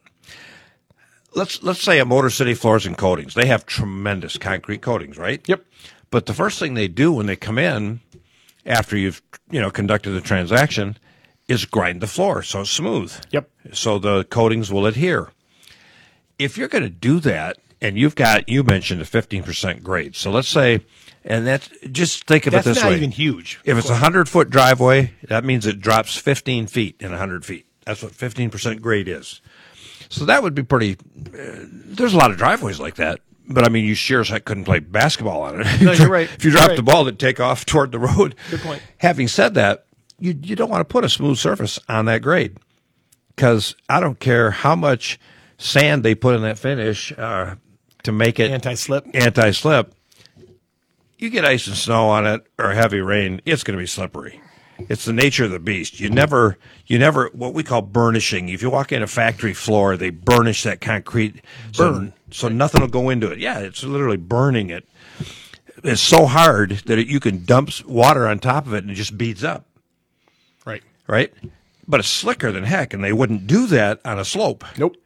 [1.35, 3.35] let's let's say a Motor City Floors and Coatings.
[3.35, 5.47] They have tremendous concrete coatings, right?
[5.47, 5.65] Yep.
[6.11, 8.01] But the first thing they do when they come in
[8.65, 10.97] after you've you know conducted the transaction
[11.49, 13.15] is grind the floor so it's smooth.
[13.31, 13.51] Yep.
[13.73, 15.31] So the coatings will adhere.
[16.39, 20.31] If you're going to do that, and you've got you mentioned a 15% grade, so
[20.31, 20.81] let's say,
[21.25, 22.83] and that's just think of That's it this way.
[22.83, 23.61] That's not even huge.
[23.65, 27.67] if it's a hundred foot driveway, that means it drops 15 feet in 100 feet.
[27.85, 29.41] That's what 15% grade is.
[30.13, 30.99] So that would be pretty.
[31.17, 34.45] Uh, there's a lot of driveways like that, but I mean, you sure as heck
[34.45, 35.81] couldn't play basketball on it.
[35.81, 36.29] No, you're right.
[36.31, 36.77] if you dropped right.
[36.77, 38.35] the ball, it'd take off toward the road.
[38.51, 38.83] Good point.
[38.99, 39.87] Having said that,
[40.21, 42.59] you you don't want to put a smooth surface on that grade
[43.35, 45.19] because I don't care how much
[45.57, 47.55] sand they put in that finish uh,
[48.03, 49.07] to make it Anti slip.
[49.15, 49.95] anti-slip,
[51.17, 54.42] you get ice and snow on it or heavy rain, it's going to be slippery.
[54.89, 56.01] It's the nature of the beast.
[56.01, 58.49] You never, you never, what we call burnishing.
[58.49, 61.43] If you walk in a factory floor, they burnish that concrete.
[61.73, 62.13] so- Burn.
[62.31, 63.39] So, nothing will go into it.
[63.39, 64.89] Yeah, it's literally burning it.
[65.85, 68.95] It's so hard that it, you can dump water on top of it and it
[68.95, 69.67] just beads up,
[70.65, 70.83] Right.
[71.07, 71.31] right?
[71.87, 74.65] But it's slicker than heck, and they wouldn't do that on a slope.
[74.79, 74.97] Nope.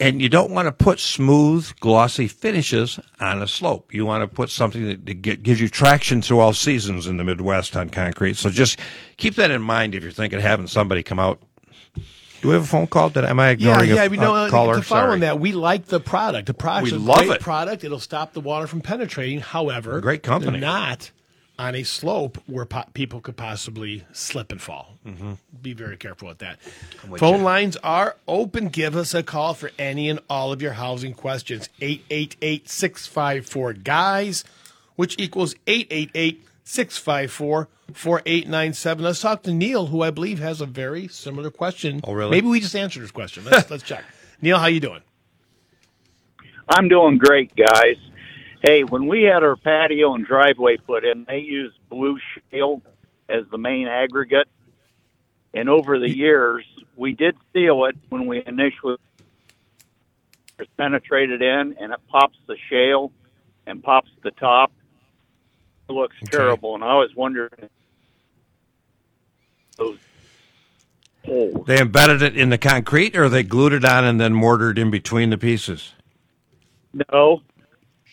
[0.00, 3.92] And you don't want to put smooth, glossy finishes on a slope.
[3.94, 7.16] You want to put something that, that gi- gives you traction through all seasons in
[7.16, 8.36] the Midwest on concrete.
[8.36, 8.78] So just
[9.16, 11.40] keep that in mind if you're thinking of having somebody come out.
[12.42, 13.08] Do we have a phone call?
[13.08, 14.04] Did am I ignoring yeah.
[14.04, 14.76] a, We know a uh, caller?
[14.76, 15.12] to follow Sorry.
[15.14, 16.46] on that, we like the product.
[16.46, 17.40] The product's We a love great it.
[17.40, 17.82] product.
[17.82, 19.40] It'll stop the water from penetrating.
[19.40, 20.60] However, Great company.
[20.60, 21.10] Not
[21.58, 24.98] on a slope where po- people could possibly slip and fall.
[25.06, 25.32] Mm-hmm.
[25.62, 26.58] Be very careful with that.
[27.08, 27.44] with Phone you.
[27.44, 28.68] lines are open.
[28.68, 31.68] Give us a call for any and all of your housing questions.
[31.80, 34.44] 888 654 guys,
[34.96, 39.04] which equals 888 654 4897.
[39.04, 42.00] Let's talk to Neil, who I believe has a very similar question.
[42.04, 42.32] Oh, really?
[42.32, 43.44] Maybe we just answered his question.
[43.44, 44.04] Let's, let's check.
[44.42, 45.00] Neil, how you doing?
[46.68, 47.96] I'm doing great, guys.
[48.66, 52.18] Hey, when we had our patio and driveway put in, they used blue
[52.50, 52.82] shale
[53.28, 54.48] as the main aggregate.
[55.54, 56.64] And over the years,
[56.96, 58.96] we did seal it when we initially
[60.76, 63.12] penetrated in, and it pops the shale
[63.68, 64.72] and pops the top.
[65.88, 67.50] It looks terrible, and I was wondering
[69.78, 69.98] those
[71.24, 71.66] holes.
[71.68, 74.90] They embedded it in the concrete, or they glued it on and then mortared in
[74.90, 75.92] between the pieces.
[77.12, 77.42] No,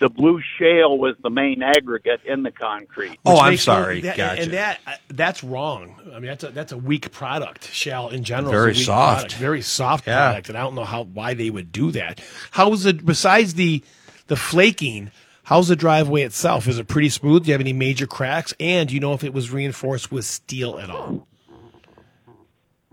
[0.03, 3.17] the blue shale was the main aggregate in the concrete.
[3.25, 4.01] Oh, I'm sorry.
[4.01, 4.41] that- gotcha.
[4.41, 5.95] And that uh, that's wrong.
[6.07, 7.71] I mean, that's a that's a weak product.
[7.71, 9.19] Shale in general, Very soft.
[9.21, 10.25] product, very soft Yeah.
[10.25, 12.19] product, and I don't know how why they would do that.
[12.51, 13.05] How is it?
[13.05, 13.81] Besides the
[14.27, 15.09] the flaking,
[15.43, 16.67] how's the driveway itself?
[16.67, 17.43] Is it pretty smooth?
[17.43, 18.53] Do you have any major cracks?
[18.59, 21.25] And do you know if it was reinforced with steel at all?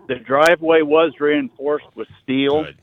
[0.07, 2.63] The driveway was reinforced with steel.
[2.67, 2.79] Good.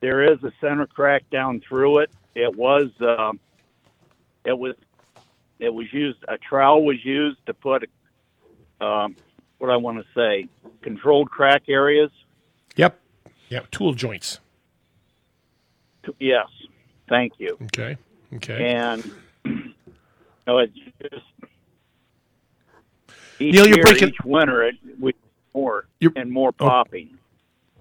[0.00, 2.10] There is a center crack down through it.
[2.34, 3.38] It was um,
[4.44, 4.74] it was
[5.58, 6.18] it was used.
[6.28, 7.88] A trowel was used to put
[8.80, 9.16] um,
[9.58, 10.48] what I want to say
[10.82, 12.10] controlled crack areas.
[12.76, 12.98] Yep.
[13.48, 13.70] Yep.
[13.70, 14.40] Tool joints.
[16.18, 16.48] Yes,
[17.08, 17.56] thank you.
[17.62, 17.96] Okay.
[18.34, 18.74] Okay.
[18.74, 19.10] And
[20.46, 21.24] no, it's just
[23.38, 25.14] each Neil, you're year, breaking- each winter it we
[25.54, 26.68] more You're- and more oh.
[26.68, 27.18] popping.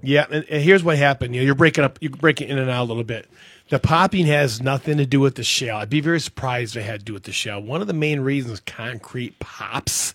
[0.03, 1.33] Yeah, and, and here's what happened.
[1.33, 1.97] You know, you're breaking up.
[2.01, 3.29] You're breaking in and out a little bit.
[3.69, 5.77] The popping has nothing to do with the shale.
[5.77, 7.61] I'd be very surprised if it had to do with the shale.
[7.61, 10.13] One of the main reasons concrete pops,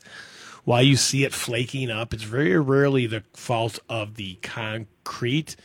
[0.64, 5.56] why you see it flaking up, it's very rarely the fault of the concrete.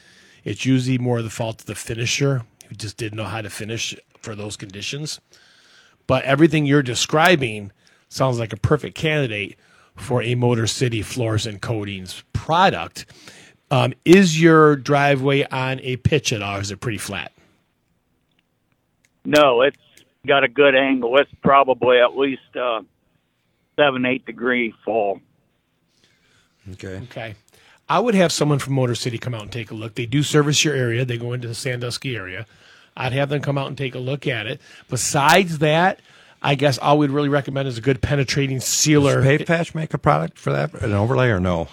[0.46, 3.94] It's usually more the fault of the finisher who just didn't know how to finish
[4.22, 5.20] for those conditions.
[6.08, 7.74] But everything you're describing
[8.08, 9.58] sounds like a perfect candidate
[9.96, 13.06] for a Motor City Floors and Coatings product.
[13.74, 16.58] Um, is your driveway on a pitch at all?
[16.58, 17.32] Or is it pretty flat?
[19.26, 19.78] No, it's
[20.28, 21.18] got a good angle.
[21.18, 22.84] It's probably at least uh,
[23.76, 25.22] seven, eight degree fall.
[26.74, 27.02] okay.
[27.06, 27.34] Okay.
[27.90, 29.96] I would have someone from Motor City come out and take a look.
[29.96, 31.04] They do service your area.
[31.04, 32.46] They go into the Sandusky area.
[32.96, 34.62] I'd have them come out and take a look at it.
[34.88, 36.00] Besides that,
[36.44, 39.16] I guess all we'd really recommend is a good penetrating sealer.
[39.16, 41.70] Does Pave Patch make a product for that, an overlay, or no?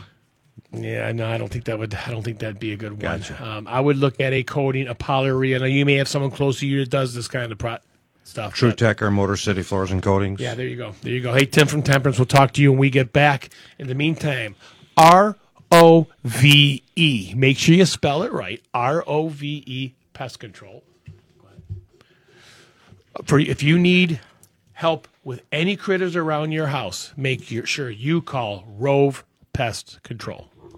[0.72, 1.94] Yeah, no, I don't think that would.
[1.94, 3.00] I don't think that'd be a good one.
[3.00, 3.42] Gotcha.
[3.44, 5.60] Um, I would look at a coating, a polyurea.
[5.60, 7.78] Now you may have someone close to you that does this kind of pro-
[8.22, 8.54] stuff.
[8.54, 10.40] True Tech or Motor City Floors and Coatings?
[10.40, 10.94] Yeah, there you go.
[11.02, 11.32] There you go.
[11.32, 12.18] Hey, Tim from Temperance.
[12.18, 13.50] We'll talk to you when we get back.
[13.78, 14.54] In the meantime,
[14.96, 15.36] R
[15.72, 17.32] O V E.
[17.36, 18.62] Make sure you spell it right.
[18.72, 20.84] R O V E Pest Control.
[23.24, 24.20] For if you need
[24.72, 30.48] help with any critters around your house, make your, sure you call Rove Pest Control.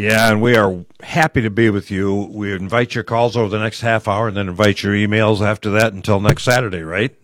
[0.00, 2.30] Yeah, and we are happy to be with you.
[2.32, 5.68] We invite your calls over the next half hour and then invite your emails after
[5.72, 7.14] that until next Saturday, right?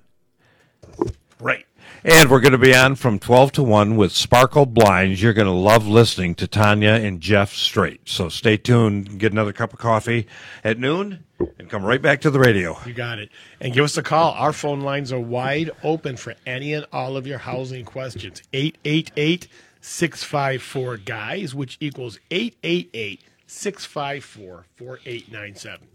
[1.41, 1.65] Right.
[2.05, 5.23] And we're going to be on from 12 to 1 with Sparkle Blinds.
[5.23, 8.11] You're going to love listening to Tanya and Jeff straight.
[8.11, 10.27] So stay tuned, get another cup of coffee
[10.63, 11.25] at noon,
[11.59, 12.79] and come right back to the radio.
[12.85, 13.31] You got it.
[13.59, 14.33] And give us a call.
[14.33, 18.43] Our phone lines are wide open for any and all of your housing questions.
[18.53, 19.49] 888
[19.87, 25.89] 654 guys, which equals 888 654 4897.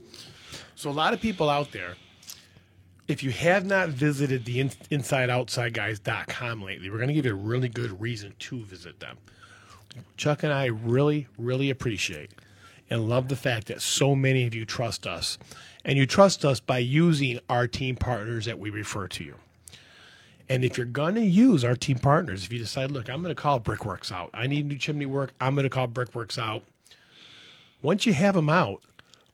[0.76, 1.96] So, a lot of people out there,
[3.10, 7.36] if you have not visited the in- InsideOutsideGuys.com lately, we're going to give you a
[7.36, 9.18] really good reason to visit them.
[10.16, 12.32] Chuck and I really, really appreciate
[12.89, 15.38] and love the fact that so many of you trust us.
[15.84, 19.36] And you trust us by using our team partners that we refer to you.
[20.50, 23.34] And if you're going to use our team partners, if you decide, look, I'm going
[23.34, 26.64] to call Brickworks out, I need new chimney work, I'm going to call Brickworks out.
[27.82, 28.82] Once you have them out,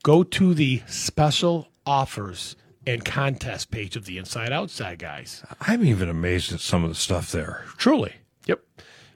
[0.03, 2.55] go to the special offers
[2.86, 5.43] and contest page of the Inside Outside guys.
[5.60, 7.66] I'm even amazed at some of the stuff there.
[7.78, 8.14] Truly.
[8.45, 8.62] Yep.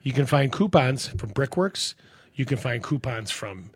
[0.04, 1.96] You can find coupons from Brickworks.
[2.34, 3.72] You can find coupons from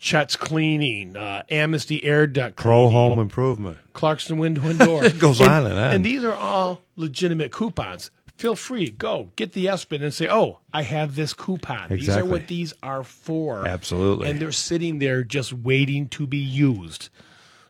[0.00, 3.76] Chet's Cleaning, uh, Amnesty Air Duct, Pro Cleaning, Home Improvement.
[3.92, 5.04] Clarkson Window and Door.
[5.04, 5.92] It goes on and on.
[5.94, 8.10] And these are all legitimate coupons.
[8.36, 11.92] Feel free, go get the ESPN and say, "Oh, I have this coupon.
[11.92, 11.98] Exactly.
[11.98, 14.30] These are what these are for." Absolutely.
[14.30, 17.10] And they're sitting there just waiting to be used.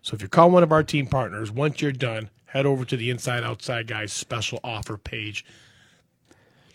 [0.00, 2.96] So if you call one of our team partners, once you're done, head over to
[2.96, 5.44] the Inside Outside Guys special offer page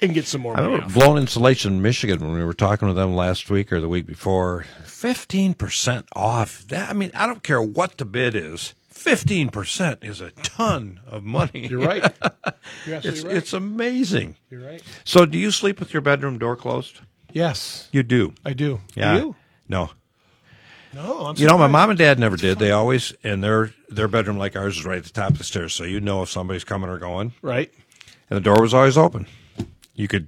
[0.01, 0.93] and get some more I remember.
[0.93, 4.65] Blown Insulation, Michigan, when we were talking to them last week or the week before.
[4.83, 6.65] Fifteen percent off.
[6.67, 8.73] That, I mean, I don't care what the bid is.
[8.89, 11.67] Fifteen percent is a ton of money.
[11.69, 12.03] You're right.
[12.85, 13.35] You're It's right.
[13.35, 14.35] it's amazing.
[14.49, 14.81] You're right.
[15.03, 17.01] So, do you sleep with your bedroom door closed?
[17.31, 18.33] Yes, You do.
[18.45, 18.79] I do.
[18.95, 19.17] Yeah.
[19.17, 19.35] You?
[19.67, 19.89] No.
[20.93, 22.57] No, I'm You know, my mom and dad never did.
[22.57, 25.43] They always and their their bedroom like ours is right at the top of the
[25.43, 27.33] stairs, so you know if somebody's coming or going.
[27.41, 27.73] Right.
[28.29, 29.27] And the door was always open.
[29.95, 30.27] You could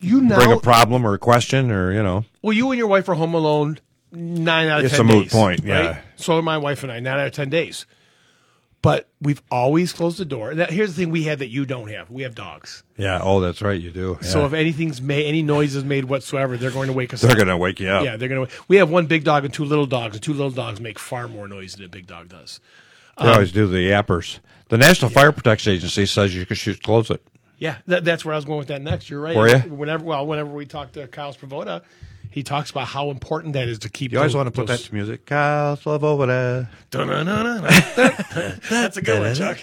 [0.00, 0.36] You now.
[0.36, 2.24] bring a problem or a question or you know.
[2.42, 3.78] well, you and your wife are home alone
[4.12, 5.68] nine out of It's ten a moot days, point, right?
[5.68, 6.00] yeah.
[6.16, 7.86] So are my wife and I, nine out of ten days.
[8.82, 10.54] But we've always closed the door.
[10.54, 12.08] That, here's the thing we have that you don't have.
[12.08, 12.84] We have dogs.
[12.96, 13.18] Yeah.
[13.20, 13.80] Oh, that's right.
[13.80, 14.18] You do.
[14.20, 17.32] So if anything's made, any noise is made whatsoever, they're going to wake us they're
[17.32, 17.36] up.
[17.38, 18.04] gonna wake you up.
[18.04, 18.52] Yeah, they're going to.
[18.68, 21.26] We have one big dog and two little dogs, and two little dogs make far
[21.26, 22.60] more noise than a big dog does.
[23.20, 24.38] They always do the yappers.
[24.68, 27.26] The National Fire Protection Agency says you can shoot close it.
[27.58, 29.08] Yeah, that, that's where I was going with that next.
[29.08, 29.36] You're right.
[29.36, 29.60] Were ya?
[29.60, 31.82] Whenever, well, whenever we talk to Kyle Spravoda,
[32.30, 34.12] he talks about how important that is to keep.
[34.12, 35.24] You always those- want to put that to music.
[35.24, 36.68] Kyle Sloboda.
[38.68, 39.58] That's a good one, Chuck.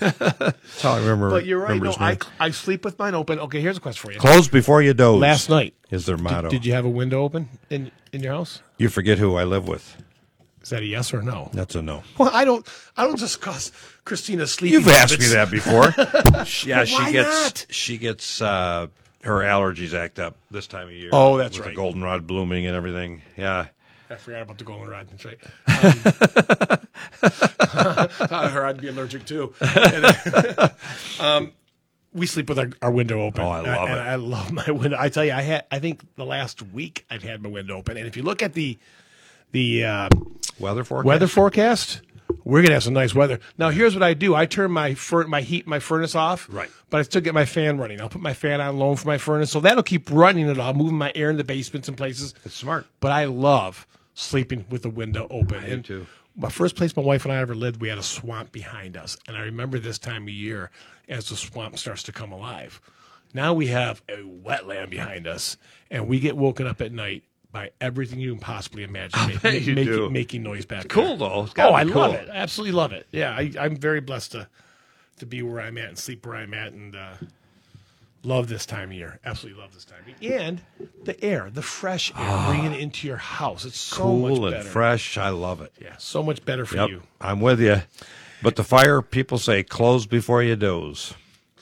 [0.00, 1.30] That's how I remember.
[1.30, 1.80] But you're right.
[1.80, 2.18] No, his I, name.
[2.40, 3.38] I sleep with mine open.
[3.40, 4.18] Okay, here's a question for you.
[4.18, 5.20] Close before you doze.
[5.20, 6.48] Last night, is their motto.
[6.48, 8.62] did you have a window open in in your house?
[8.78, 10.02] you forget who I live with.
[10.64, 11.50] Is that a yes or no?
[11.52, 12.02] That's a no.
[12.16, 12.66] Well, I don't.
[12.96, 13.70] I don't discuss
[14.06, 14.80] Christina's sleeping.
[14.80, 15.92] You've asked me that before.
[16.66, 17.66] yeah, she gets not?
[17.68, 18.86] she gets uh,
[19.24, 21.10] her allergies act up this time of year.
[21.12, 21.74] Oh, that's with right.
[21.74, 23.20] The goldenrod blooming and everything.
[23.36, 23.66] Yeah.
[24.08, 25.08] I forgot about the goldenrod.
[25.10, 25.38] That's right.
[27.76, 29.52] Um, I heard I'd be allergic too.
[29.60, 30.06] And,
[31.20, 31.52] um,
[32.14, 33.42] we sleep with our, our window open.
[33.42, 33.92] Oh, I love it.
[33.92, 34.96] I love my window.
[34.98, 35.66] I tell you, I had.
[35.70, 38.54] I think the last week I've had my window open, and if you look at
[38.54, 38.78] the
[39.54, 40.08] the uh,
[40.58, 41.06] Weather forecast.
[41.06, 42.00] weather forecast,
[42.44, 43.38] we're gonna have some nice weather.
[43.56, 46.46] Now, here's what I do: I turn my fur- my heat, my furnace off.
[46.50, 46.70] Right.
[46.90, 48.00] But I still get my fan running.
[48.00, 50.74] I'll put my fan on low for my furnace, so that'll keep running it all,
[50.74, 52.34] moving my air in the basements and places.
[52.44, 52.86] It's smart.
[53.00, 55.64] But I love sleeping with the window open.
[55.64, 56.06] do and too.
[56.36, 59.16] My first place my wife and I ever lived, we had a swamp behind us,
[59.28, 60.70] and I remember this time of year
[61.08, 62.80] as the swamp starts to come alive.
[63.32, 65.56] Now we have a wetland behind us,
[65.90, 67.22] and we get woken up at night
[67.54, 70.10] by everything you can possibly imagine ma- bet you making, do.
[70.10, 71.16] making noise back Cool there.
[71.16, 71.44] though.
[71.44, 72.20] It's Oh, I be love cool.
[72.20, 72.28] it.
[72.30, 73.06] Absolutely love it.
[73.12, 74.48] Yeah, I, I'm very blessed to
[75.20, 77.12] to be where I'm at and sleep where I'm at, and uh,
[78.24, 79.20] love this time of year.
[79.24, 80.00] Absolutely love this time.
[80.00, 80.38] of year.
[80.40, 80.60] And
[81.04, 83.64] the air, the fresh air, bringing it into your house.
[83.64, 84.68] It's so much Cool and better.
[84.68, 85.16] fresh.
[85.16, 85.72] I love it.
[85.80, 86.88] Yeah, so much better for Yep.
[86.90, 87.02] you.
[87.20, 87.82] I'm with you.
[88.42, 91.14] But the fire people say close before you doze.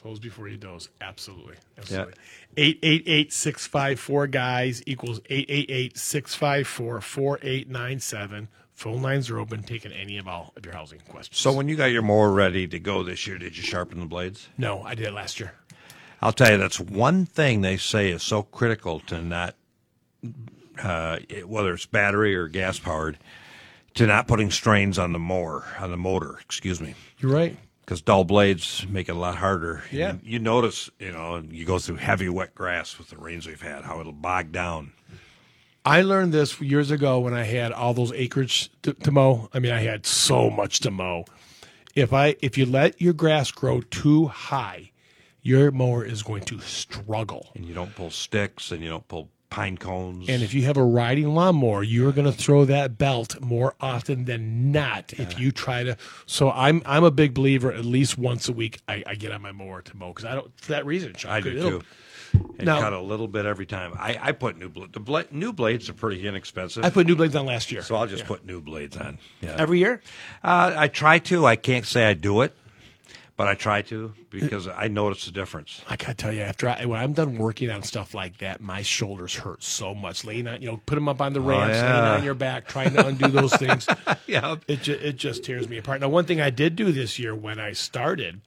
[0.03, 0.88] Close before you doze.
[1.00, 1.55] Absolutely.
[1.78, 2.14] Absolutely.
[2.57, 8.48] 888 654 guys equals 888 654 4897.
[8.74, 11.38] Phone lines are open, taking any of all of your housing questions.
[11.38, 14.07] So when you got your mower ready to go this year, did you sharpen the
[14.07, 14.48] blades?
[14.59, 15.53] no, I did it last year.
[16.20, 19.55] I'll tell you, that's one thing they say is so critical to not,
[20.82, 23.18] uh, it- whether it's battery or gas powered,
[23.94, 26.94] to not putting strains on the mower, on the motor, excuse me.
[27.18, 27.57] You're right.
[27.85, 29.83] Because dull blades make it a lot harder.
[29.91, 30.12] Yeah.
[30.14, 33.47] You, you notice, you know, and you go through heavy wet grass with the rains
[33.47, 34.93] we've had, how it'll bog down.
[35.85, 39.49] I learned this years ago when I had all those acreage to, to mow.
[39.53, 41.24] I mean, I had so much to mow.
[41.95, 44.93] If I if you let your grass grow too high,
[45.43, 47.51] your mower is going to struggle.
[47.55, 50.28] And you don't pull sticks and you don't pull pine cones.
[50.30, 54.24] And if you have a riding lawnmower, you're going to throw that belt more often
[54.24, 55.12] than not.
[55.12, 55.96] If you try to,
[56.26, 57.70] so I'm I'm a big believer.
[57.70, 60.34] At least once a week, I, I get on my mower to mow because I
[60.34, 61.12] don't for that reason.
[61.12, 61.30] Chuck.
[61.30, 61.82] I do too.
[62.59, 63.92] And Now- cut a little bit every time.
[63.98, 66.82] I, I put new bla- the bla- new blades are pretty inexpensive.
[66.82, 67.82] I put new blades on last year.
[67.82, 69.18] so I'll just put new blades on.
[69.42, 69.57] Yeah.
[69.59, 70.00] every year.
[70.42, 71.44] Uh, I try to.
[71.44, 72.57] I can't say I do it,
[73.37, 75.80] but I try to because I notice the difference.
[75.89, 78.83] I gotta tell you, after I, when I'm done working on stuff like that, my
[78.83, 80.24] shoulders hurt so much.
[80.24, 82.14] Laying on, you know, put them up on the ramps, laying Oh, yeah.
[82.16, 83.87] on your back, trying to undo those things.
[84.26, 84.57] Yeah.
[84.68, 86.01] it ju- it just tears me apart.
[86.01, 88.41] Now, one thing I did do this year when I started,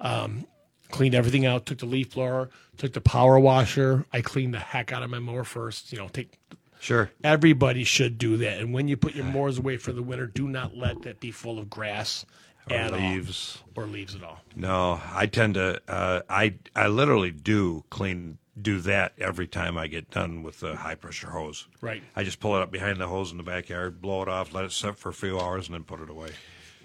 [0.00, 0.46] um,
[0.90, 4.04] cleaned everything out, took the leaf blower, took the power washer.
[4.12, 5.92] I cleaned the heck out of my mower first.
[5.92, 6.38] You know, take
[6.80, 7.10] Sure.
[7.22, 8.58] everybody should do that.
[8.58, 11.30] And when you put your mowers away for the winter, do not let that be
[11.30, 12.24] full of grass
[12.68, 12.98] Or at all.
[12.98, 13.62] leaves.
[13.74, 14.40] or leaves at all.
[14.54, 15.80] No, I tend to.
[15.88, 20.76] Uh, I I literally do clean do that every time I get done with the
[20.76, 21.66] high pressure hose.
[21.80, 22.02] Right.
[22.14, 24.64] I just pull it up behind the hose in the backyard, blow it off, let
[24.64, 26.30] it sit for a few hours, and then put it away.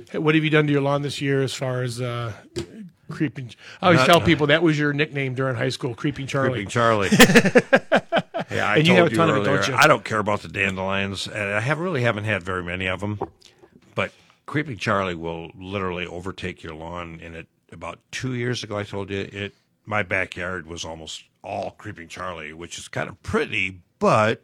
[0.10, 2.34] Hey, what have you done to your lawn this year as far as uh,
[3.10, 3.52] creeping?
[3.82, 6.52] I always Not- tell people that was your nickname during high school, creeping Charlie.
[6.52, 7.10] Creeping Charlie.
[8.52, 9.74] yeah, I And you have a ton of it, don't you?
[9.74, 13.00] I don't care about the dandelions, and I have really haven't had very many of
[13.00, 13.20] them.
[14.46, 17.20] Creeping Charlie will literally overtake your lawn.
[17.22, 19.54] And it about two years ago, I told you it.
[19.88, 24.44] My backyard was almost all Creeping Charlie, which is kind of pretty, but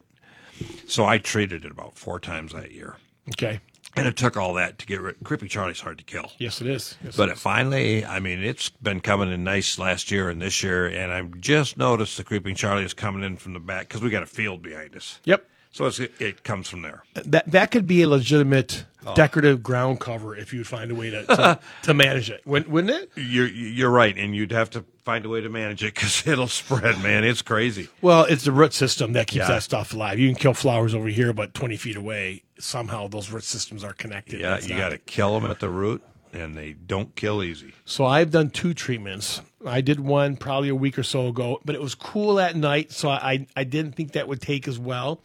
[0.87, 2.95] so I treated it about four times that year.
[3.29, 3.59] Okay.
[3.95, 5.17] And it took all that to get rid.
[5.23, 6.31] Creeping Charlie's hard to kill.
[6.37, 6.95] Yes, it is.
[7.03, 10.41] Yes, But it it finally, I mean, it's been coming in nice last year and
[10.41, 13.89] this year, and I've just noticed the creeping Charlie is coming in from the back
[13.89, 15.19] because we got a field behind us.
[15.25, 15.45] Yep.
[15.73, 17.03] So it's, it comes from there.
[17.13, 19.15] That that could be a legitimate Oh.
[19.15, 22.93] decorative ground cover if you find a way to to, to manage it, wouldn't, wouldn't
[22.95, 23.11] it?
[23.15, 26.45] You're you're right, and you'd have to find a way to manage it because it'll
[26.47, 27.23] spread, man.
[27.23, 27.89] It's crazy.
[28.03, 29.53] Well, it's the root system that keeps Yeah.
[29.55, 30.19] that stuff alive.
[30.19, 33.93] You can kill flowers over here, but 20 feet away, somehow those root systems are
[33.93, 34.39] connected.
[34.39, 37.73] Yeah, you got to kill them at the root, and they don't kill easy.
[37.85, 39.41] So I've done two treatments.
[39.65, 42.91] I did one probably a week or so ago, but it was cool at night,
[42.91, 45.23] so I, I didn't think that would take as well.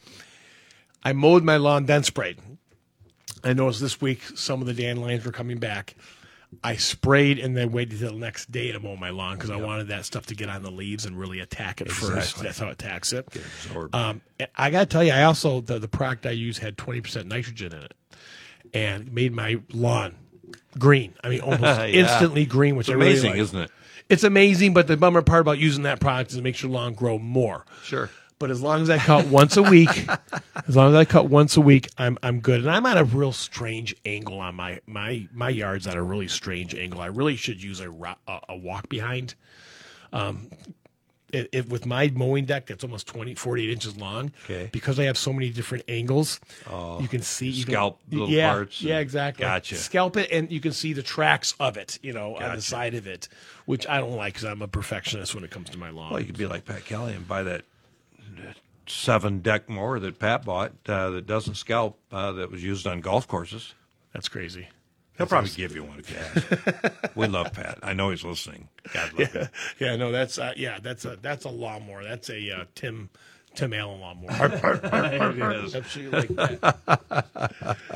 [1.07, 2.39] I mowed my lawn, then sprayed.
[3.45, 5.95] I noticed this week some of the dandelions were coming back.
[6.65, 9.57] I sprayed and then waited till the next day to mow my lawn because I
[9.57, 12.39] wanted that stuff to get on the leaves and really attack it first.
[12.43, 13.29] That's how it attacks it.
[13.93, 14.21] Um,
[14.57, 17.27] I got to tell you, I also the, the product I use had twenty percent
[17.27, 17.95] nitrogen in it,
[18.75, 20.15] and made my lawn
[20.79, 21.15] green.
[21.23, 21.87] I mean, almost Yeah.
[21.87, 23.41] instantly green, which It's really amazing, like.
[23.41, 23.71] isn't it?
[24.09, 26.95] It's amazing, but the bummer part about using that product is it makes your lawn
[26.95, 27.65] grow more.
[27.83, 28.09] Sure.
[28.39, 29.89] But as long as I cut once a week,
[30.68, 32.61] as long as I cut once a week, I'm I'm good.
[32.61, 36.28] And I'm at a real strange angle on my my my yard's at a really
[36.28, 37.01] strange angle.
[37.01, 39.34] I really should use a a, a walk behind.
[40.12, 40.51] Um,
[41.32, 44.70] it, it, with my mowing deck that's almost 20, 48 inches long, Okay.
[44.72, 46.39] because I have so many different angles,
[47.01, 49.43] you can see you can- scalp little yeah, parts Yeah, and- exactly.
[49.43, 49.74] Gotcha.
[49.74, 52.95] Scalp it, and you can see the tracks of it, you know, on the side
[52.95, 53.28] of it,
[53.66, 56.12] which I don't like because I'm a perfectionist when it comes to my lawn.
[56.12, 57.64] Well, you could be like Pat Kelly and buy that
[58.87, 63.01] seven deck mower that Pat bought uh, that doesn't scalp uh, that was used on
[63.01, 63.74] golf courses.
[64.12, 64.68] That's crazy.
[65.18, 67.14] He'll probably give you one if you ask.
[67.16, 67.78] we love Pat.
[67.82, 68.68] I know he's listening.
[68.93, 69.49] God love him.
[69.80, 72.05] Yeah, no, that's uh, yeah, that's a that's a lawnmower.
[72.05, 73.09] That's a uh, Tim
[73.55, 74.51] Tim Allen lawnmower.
[74.53, 75.74] It is.
[75.74, 77.95] Absolutely like that.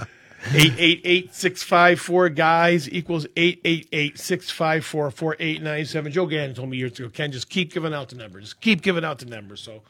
[0.55, 5.37] Eight eight eight six five four guys equals eight eight eight six five four four
[5.39, 6.11] eight nine seven.
[6.11, 8.45] Joe Gagnon told me years ago, Ken, just keep giving out the numbers.
[8.45, 9.61] Just keep giving out the numbers.
[9.61, 9.83] So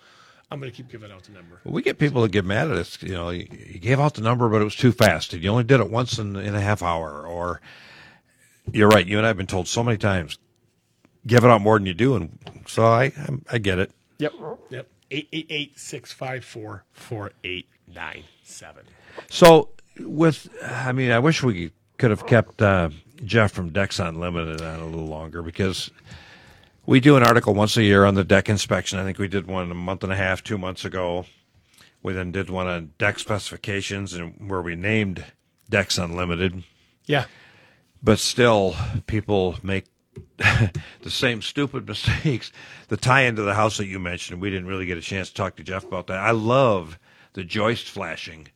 [0.51, 1.61] I'm going to keep giving out the number.
[1.65, 3.01] We get people that get mad at us.
[3.03, 5.33] You know, you, you gave out the number, but it was too fast.
[5.33, 7.25] You only did it once in, in a half hour.
[7.27, 7.61] Or
[8.73, 9.07] you're right.
[9.07, 10.39] You and I have been told so many times,
[11.27, 13.93] give it out more than you do, and so I I'm, I get it.
[14.19, 14.33] Yep.
[14.71, 14.89] Yep.
[15.13, 18.85] Eight eight eight six five four four eight nine seven.
[19.29, 22.91] So with, I mean, I wish we could have kept uh,
[23.25, 25.91] Jeff from Decks Unlimited on a little longer because
[26.87, 28.99] we do an article once a year on the deck inspection.
[28.99, 31.27] I think we did one a month and a half, two months ago.
[32.03, 35.25] We then did one on deck specifications and where we named
[35.69, 36.65] Decks Unlimited.
[37.07, 37.27] Yeah.
[38.03, 38.75] But still,
[39.07, 39.85] people make
[40.39, 42.53] the same stupid mistakes.
[42.89, 45.35] The tie into the house that you mentioned, we didn't really get a chance to
[45.35, 46.19] talk to Jeff about that.
[46.19, 46.99] I love
[47.35, 48.49] the joist flashing.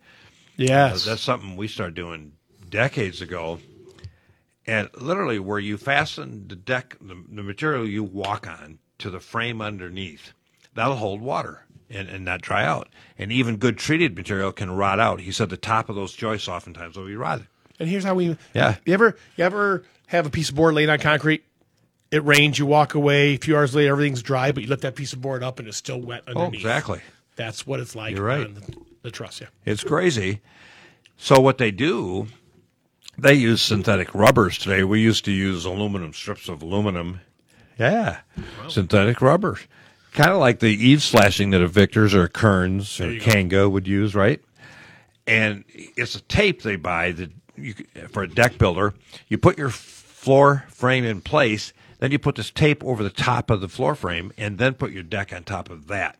[0.57, 1.07] Yes.
[1.07, 2.33] Uh, that's something we started doing
[2.69, 3.59] decades ago.
[4.67, 9.21] And literally, where you fasten the deck, the, the material you walk on to the
[9.21, 10.33] frame underneath,
[10.75, 12.89] that'll hold water and, and not dry out.
[13.19, 15.21] And even good treated material can rot out.
[15.21, 17.47] He said the top of those joists oftentimes will be rotted.
[17.79, 18.37] And here's how we.
[18.55, 18.77] Yeah.
[18.85, 21.45] You ever you ever have a piece of board laid on concrete?
[22.11, 23.35] It rains, you walk away.
[23.35, 25.67] A few hours later, everything's dry, but you lift that piece of board up and
[25.67, 26.37] it's still wet underneath.
[26.37, 26.61] Oh, underneath.
[26.61, 27.01] exactly.
[27.37, 28.15] That's what it's like.
[28.15, 28.47] You're right.
[28.47, 29.49] On the, the truss, yeah.
[29.65, 30.41] It's crazy.
[31.17, 32.29] So what they do,
[33.19, 34.85] they use synthetic rubbers today.
[34.85, 37.21] We used to use aluminum strips of aluminum.
[37.79, 38.21] Yeah,
[38.69, 39.61] synthetic rubbers,
[40.13, 43.69] kind of like the eave flashing that a Victor's or a Kearns or you go.
[43.69, 44.41] Would use, right?
[45.27, 47.75] And it's a tape they buy that you
[48.11, 48.95] for a deck builder.
[49.29, 53.51] You put your floor frame in place, then you put this tape over the top
[53.51, 56.17] of the floor frame, and then put your deck on top of that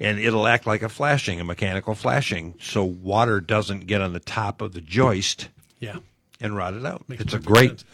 [0.00, 4.20] and it'll act like a flashing, a mechanical flashing, so water doesn't get on the
[4.20, 5.98] top of the joist Yeah.
[6.40, 7.08] And rot it out.
[7.08, 7.70] Makes it's a great.
[7.70, 7.84] sense.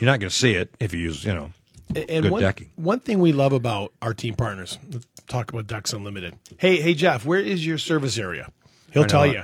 [0.00, 1.50] You're not going to see it if you use, you know,
[1.94, 2.70] And good one, decking.
[2.76, 6.38] one thing we love about our team partners, let's talk about Decks Unlimited.
[6.58, 8.50] Hey, hey, Jeff, where is your service area?
[8.92, 9.32] He'll know tell it.
[9.32, 9.42] you.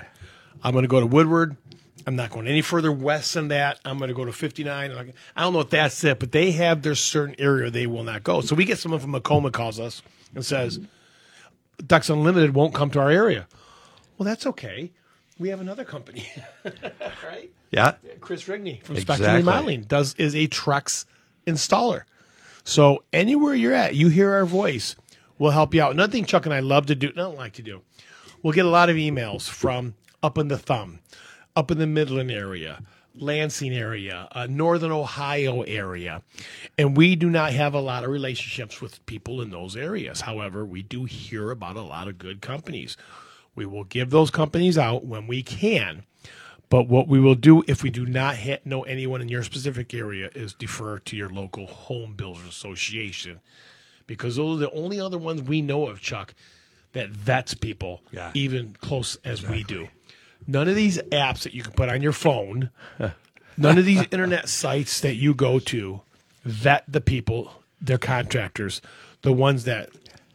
[0.63, 1.57] I'm going to go to Woodward.
[2.07, 3.79] I'm not going any further west than that.
[3.85, 5.13] I'm going to go to 59.
[5.37, 8.23] I don't know if that's it, but they have their certain area they will not
[8.25, 8.41] go.
[8.41, 10.03] So we get someone from Macoma calls us
[10.35, 10.81] and says,
[11.87, 13.47] Decks Unlimited won't come to our area.
[14.19, 14.91] Well, that's okay.
[15.39, 16.27] We have another company,
[17.25, 17.51] right?
[17.73, 17.95] Yeah.
[18.21, 19.25] Chris Rigney from Exactly.
[19.25, 21.07] Spectrum Remodeling does is a Trex
[21.47, 22.03] installer.
[22.65, 24.95] So anywhere you're at, you hear our voice,
[25.39, 25.91] we'll help you out.
[25.93, 27.83] Another thing Chuck and I love to do, don't like to do,
[28.43, 31.01] we'll get a lot of emails from up in the thumb,
[31.57, 32.81] up in the Midland area,
[33.15, 36.23] Lansing area, uh, Northern Ohio area,
[36.79, 40.21] and we do not have a lot of relationships with people in those areas.
[40.23, 42.97] However, we do hear about a lot of good companies.
[43.55, 46.05] We will give those companies out when we can
[46.73, 50.31] But what we will do if we do not know anyone in your specific area
[50.35, 53.41] is defer to your local home builders association
[54.07, 56.33] because those are the only other ones we know of, Chuck,
[56.95, 58.31] that vets people Yeah.
[58.33, 59.89] even close as we do.
[60.47, 62.71] None of these apps that you can put on your phone,
[63.59, 66.01] none of these internet sites that you go to
[66.43, 67.53] vet the people,
[67.83, 68.81] their contractors,
[69.21, 69.91] the ones that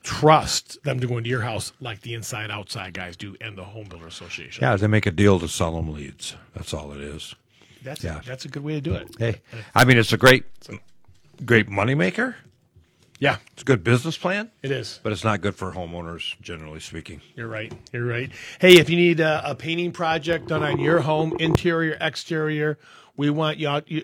[0.08, 3.64] trust them to go into your house like the inside outside guys do and the
[3.66, 4.64] home builder association.
[4.64, 6.36] Yeah, they make a deal to sell them leads.
[6.56, 7.36] That's all it is.
[7.84, 8.22] That's Yeah.
[8.26, 9.10] that's a good way to do it.
[9.20, 9.42] Hey,
[9.76, 10.46] I mean, it's a great,
[11.46, 12.36] great moneymaker.
[13.20, 15.00] Yeah, It's a good business plan, it is.
[15.04, 17.20] but it's not good for homeowners, generally speaking.
[17.36, 17.74] You're right.
[17.92, 18.32] You're right.
[18.62, 22.78] Hey, if you need a, a painting project done on your home, interior, exterior,
[23.18, 23.82] we want you.
[23.88, 24.04] You,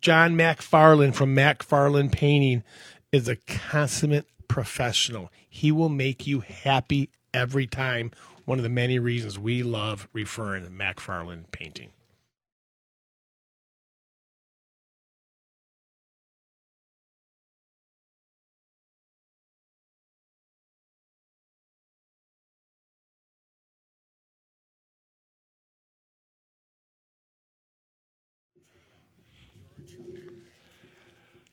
[0.00, 2.64] John MacFarlane from MacFarlane Painting
[3.12, 5.30] is a consummate professional.
[5.48, 8.10] He will make you happy every time.
[8.44, 11.93] One of the many reasons we love referring to McFarland Painting.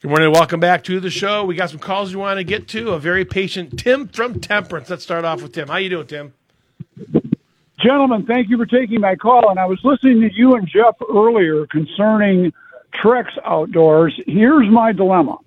[0.02, 0.32] Good morning.
[0.32, 1.46] Welcome back to the show.
[1.46, 2.94] We got some calls you want to get to.
[2.94, 4.90] A very patient Tim from Temperance.
[4.90, 5.68] Let's start off with Tim.
[5.68, 6.34] How you doing, Tim?
[7.80, 9.52] Gentlemen, thank you for taking my call.
[9.52, 12.52] And I was listening to you and Jeff earlier concerning
[13.00, 14.20] Trex Outdoors.
[14.26, 15.38] Here's my dilemma.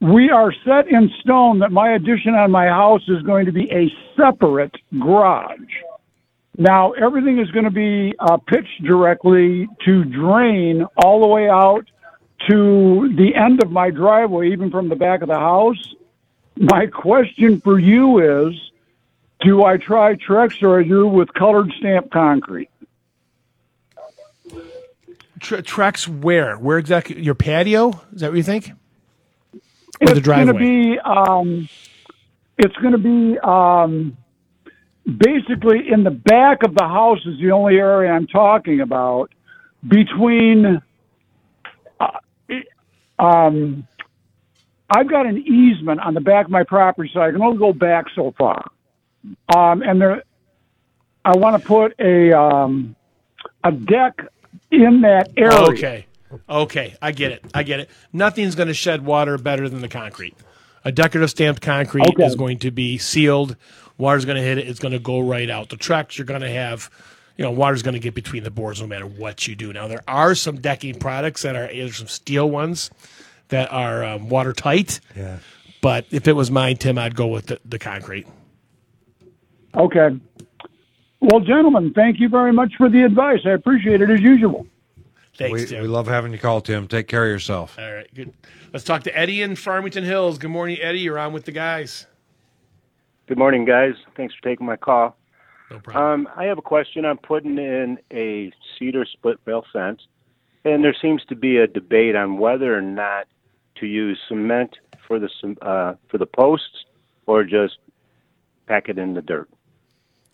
[0.00, 3.68] We are set in stone that my addition on my house is going to be
[3.72, 5.58] a separate garage.
[6.56, 11.84] Now, everything is going to be uh, pitched directly to drain all the way out
[12.48, 15.94] to the end of my driveway, even from the back of the house.
[16.56, 18.54] My question for you is
[19.40, 22.70] do I try Trex or do with colored stamp concrete?
[25.40, 26.56] Tre- Trex where?
[26.56, 27.20] Where exactly?
[27.20, 27.90] Your patio?
[28.14, 28.70] Is that what you think?
[28.70, 29.60] Or
[30.00, 31.68] it's the going to be um,
[32.58, 34.16] it's going to be um,
[35.04, 39.30] basically in the back of the house is the only area I'm talking about
[39.86, 40.80] between
[43.18, 43.86] um,
[44.90, 47.72] I've got an easement on the back of my property so I can only go
[47.72, 48.64] back so far
[49.54, 50.22] um, and there
[51.24, 52.96] I want to put a um,
[53.64, 54.20] a deck
[54.70, 56.06] in that area Okay.
[56.48, 56.94] Okay.
[57.00, 57.44] I get it.
[57.54, 57.90] I get it.
[58.12, 60.34] Nothing's going to shed water better than the concrete.
[60.84, 62.24] A decorative stamped concrete Okay.
[62.24, 63.56] is going to be sealed.
[63.98, 64.66] Water's going to hit it.
[64.66, 65.68] It's going to go right out.
[65.68, 66.90] The Trex, you're going to have,
[67.36, 69.72] you know, water's going to get between the boards no matter what you do.
[69.72, 72.90] Now, there are some decking products that are, there's some steel ones
[73.48, 75.00] that are um, watertight.
[75.16, 75.38] Yeah.
[75.80, 78.26] But if it was mine, Tim, I'd go with the, the concrete.
[79.74, 80.10] Okay.
[81.20, 83.40] Well, gentlemen, thank you very much for the advice.
[83.46, 84.66] I appreciate it as usual.
[85.38, 85.82] Thanks, We, Tim.
[85.82, 86.86] we love having you call, Tim.
[86.88, 87.78] Take care of yourself.
[87.78, 88.32] All right, good.
[88.72, 90.38] Let's talk to Eddie in Farmington Hills.
[90.38, 91.00] Good morning, Eddie.
[91.00, 92.06] You're on with the guys.
[93.28, 93.94] Good morning, guys.
[94.16, 95.16] Thanks for taking my call.
[95.72, 96.26] No problem.
[96.26, 97.04] Um, I have a question.
[97.04, 100.06] I'm putting in a cedar split rail fence,
[100.64, 103.26] and there seems to be a debate on whether or not
[103.76, 105.28] to use cement for the
[105.62, 106.84] uh, for the posts
[107.26, 107.78] or just
[108.66, 109.48] pack it in the dirt.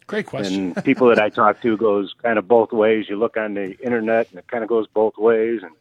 [0.07, 0.73] Great question.
[0.75, 3.07] And people that I talk to goes kind of both ways.
[3.09, 5.61] You look on the internet, and it kind of goes both ways.
[5.63, 5.73] And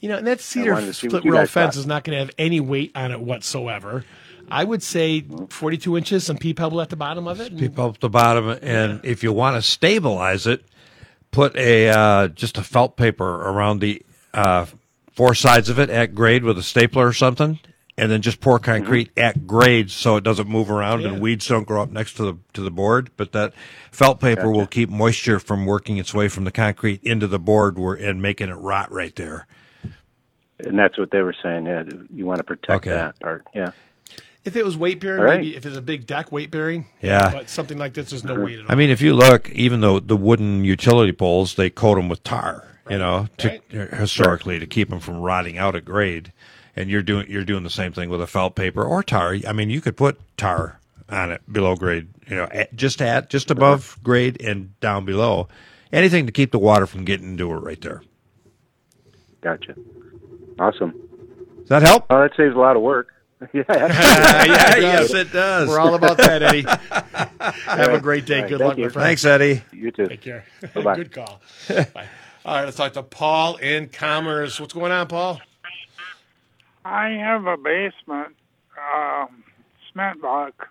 [0.00, 1.80] You know, and that cedar wanted to see what split rail fence thought.
[1.80, 4.04] is not going to have any weight on it whatsoever.
[4.50, 7.52] I would say 42 inches, some pea pebble at the bottom of it.
[7.52, 10.64] and- Keep up the bottom, and if you want to stabilize it,
[11.30, 14.02] put a uh, just a felt paper around the
[14.34, 14.66] uh,
[15.12, 17.58] four sides of it at grade with a stapler or something,
[17.96, 21.08] and then just pour concrete at grade so it doesn't move around Yeah.
[21.08, 23.10] and weeds don't grow up next to the to the board.
[23.16, 23.52] But that
[23.92, 27.78] felt paper will keep moisture from working its way from the concrete into the board
[27.78, 29.46] where, and making it rot right there.
[30.58, 31.66] and that's what they were saying.
[31.66, 32.90] Yeah, you want to protect Okay.
[32.90, 33.46] that part.
[33.54, 33.70] Yeah.
[34.44, 35.40] If it was weight bearing, All right.
[35.40, 36.86] maybe if it's a big deck, weight bearing.
[37.02, 37.30] Yeah.
[37.30, 38.44] But something like this, there's no mm-hmm.
[38.44, 38.72] weight at all.
[38.72, 42.24] I mean, if you look, even though the wooden utility poles, they coat them with
[42.24, 43.90] tar, you know, to, Right.
[43.90, 46.32] historically to keep them from rotting out at grade.
[46.74, 49.36] And you're doing you're doing the same thing with a felt paper or tar.
[49.46, 50.80] I mean, you could put tar
[51.10, 55.48] on it below grade, you know, at, just at just above grade and down below.
[55.92, 58.02] Anything to keep the water from getting into it right there.
[59.40, 59.74] Gotcha.
[60.58, 60.92] Awesome.
[61.58, 62.04] Does that help?
[62.04, 63.08] Uh, well, that saves a lot of work.
[63.52, 63.62] yeah.
[63.68, 65.68] yeah, yes, it does.
[65.68, 66.62] We're all about that, Eddie.
[67.64, 68.36] Have a great day.
[68.36, 69.06] All right, Good thank luck, my friend.
[69.06, 69.62] Thanks, Eddie.
[69.72, 70.08] You too.
[70.08, 70.44] Take care.
[70.74, 70.96] Bye-bye.
[70.96, 71.40] Good call.
[71.68, 72.08] Bye.
[72.44, 74.60] All right, let's talk to Paul in Commerce.
[74.60, 75.40] What's going on, Paul?
[76.84, 78.36] I have a basement,
[78.94, 79.44] um,
[79.90, 80.68] cement block.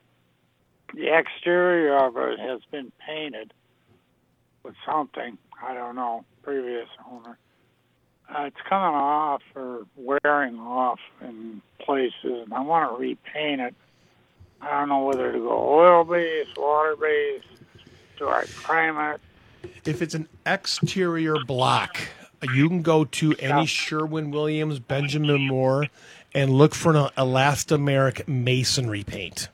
[0.94, 3.54] The exterior of it has been painted
[4.64, 5.38] with something.
[5.62, 6.26] I don't know.
[6.44, 7.38] Previous owner.
[8.34, 13.74] Uh, it's coming off or wearing off in places, and I want to repaint it.
[14.62, 17.48] I don't know whether to go oil based, water based.
[18.18, 19.22] Do I prime it?
[19.86, 22.00] If it's an exterior block,
[22.54, 25.88] you can go to any Sherwin Williams, Benjamin Moore,
[26.34, 29.48] and look for an elastomeric masonry paint.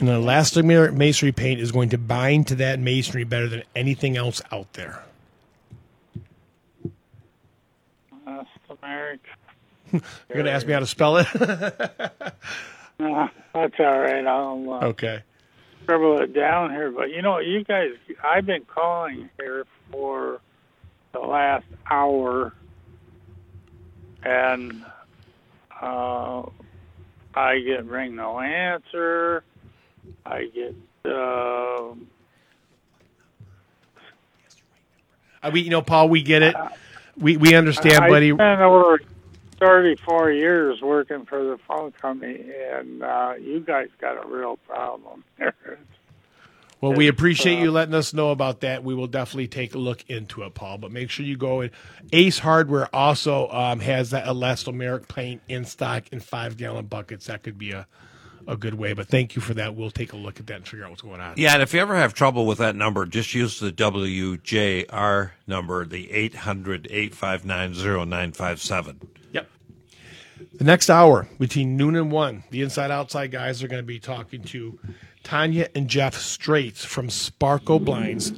[0.00, 4.42] An elastomeric masonry paint is going to bind to that masonry better than anything else
[4.50, 5.02] out there.
[8.92, 9.18] Elastomeric.
[9.92, 10.02] You're
[10.34, 11.26] going to ask me how to spell it?
[13.00, 14.24] Uh, that's all right.
[14.24, 15.22] I'll uh, okay.
[15.82, 16.92] scribble it down here.
[16.92, 17.90] But you know, you guys,
[18.22, 20.40] I've been calling here for
[21.12, 22.52] the last hour,
[24.22, 24.84] and
[25.80, 26.42] uh,
[27.34, 29.42] I get ring no answer.
[30.24, 30.76] I get.
[31.04, 31.94] Uh,
[35.42, 36.54] Uh, we, you know, Paul, we get it.
[37.18, 38.32] We we understand, I buddy.
[38.32, 38.98] I spent over
[39.58, 45.24] 34 years working for the phone company, and uh, you guys got a real problem
[45.38, 45.54] there.
[46.80, 48.82] Well, we appreciate you letting us know about that.
[48.82, 50.78] We will definitely take a look into it, Paul.
[50.78, 51.70] But make sure you go in.
[52.12, 57.26] Ace Hardware also um, has that elastomeric paint in stock in five gallon buckets.
[57.26, 57.86] That could be a,
[58.46, 58.92] a good way.
[58.92, 59.74] But thank you for that.
[59.74, 61.34] We'll take a look at that and figure out what's going on.
[61.36, 65.84] Yeah, and if you ever have trouble with that number, just use the WJR number,
[65.84, 67.72] the 800 859
[68.08, 69.00] 0957.
[69.32, 69.48] Yep.
[70.54, 74.00] The next hour between noon and one, the inside outside guys are going to be
[74.00, 74.78] talking to
[75.22, 78.32] Tanya and Jeff Straits from Sparkle Blinds.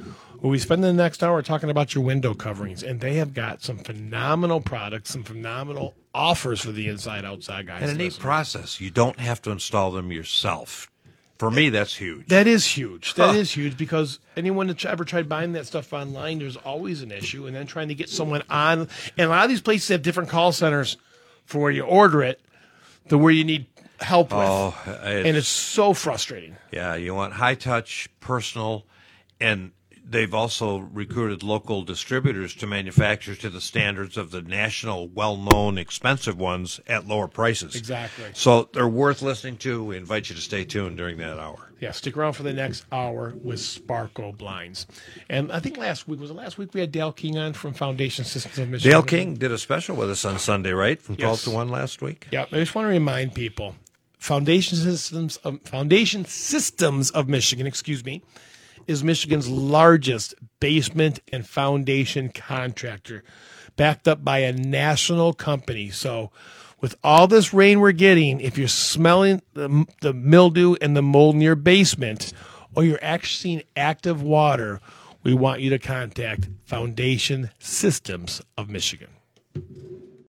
[0.45, 3.63] We'll be spending the next hour talking about your window coverings, and they have got
[3.63, 7.81] some phenomenal products, some phenomenal offers for the inside outside guys.
[7.81, 8.79] And a neat process.
[8.79, 10.91] You don't have to install them yourself.
[11.39, 12.27] For me, that's huge.
[12.27, 13.15] That is huge.
[13.15, 13.61] That is Huh.
[13.61, 17.47] huge because anyone that's ever tried buying that stuff online, there's always an issue.
[17.47, 20.29] And then trying to get someone on, and a lot of these places have different
[20.29, 20.97] call centers
[21.45, 22.39] for where you order it,
[23.09, 23.65] to where you need
[23.99, 26.55] help with, Oh, and it's so frustrating.
[26.71, 28.85] Yeah, you want high touch, personal,
[29.41, 29.71] and
[30.07, 35.77] they've also recruited local distributors to manufacture to the standards of the national, well known,
[35.77, 37.75] expensive ones at lower prices.
[37.75, 38.25] Exactly.
[38.33, 39.83] So they're worth listening to.
[39.83, 41.71] We invite you to stay tuned during that hour.
[41.79, 44.87] Yeah, stick around for the next hour with Sparkle Blinds.
[45.29, 47.73] And I think last week was it last week we had Dale King on from
[47.73, 48.91] Foundation Systems of Michigan.
[48.91, 51.01] Dale King did a special with us on Sunday, right?
[51.01, 51.43] From 12 Yes.
[51.43, 52.27] to 1 last week.
[52.31, 53.75] Yeah, I just want to remind people,
[54.17, 58.23] Foundation Systems of Foundation Systems of Michigan, excuse me,
[58.87, 63.23] is Michigan's largest basement and foundation contractor,
[63.75, 65.89] backed up by a national company.
[65.89, 66.31] So,
[66.81, 71.35] with all this rain we're getting, if you're smelling the, the mildew and the mold
[71.35, 72.33] in your basement,
[72.75, 74.81] or you're actually seeing active water,
[75.23, 79.09] we want you to contact Foundation Systems of Michigan.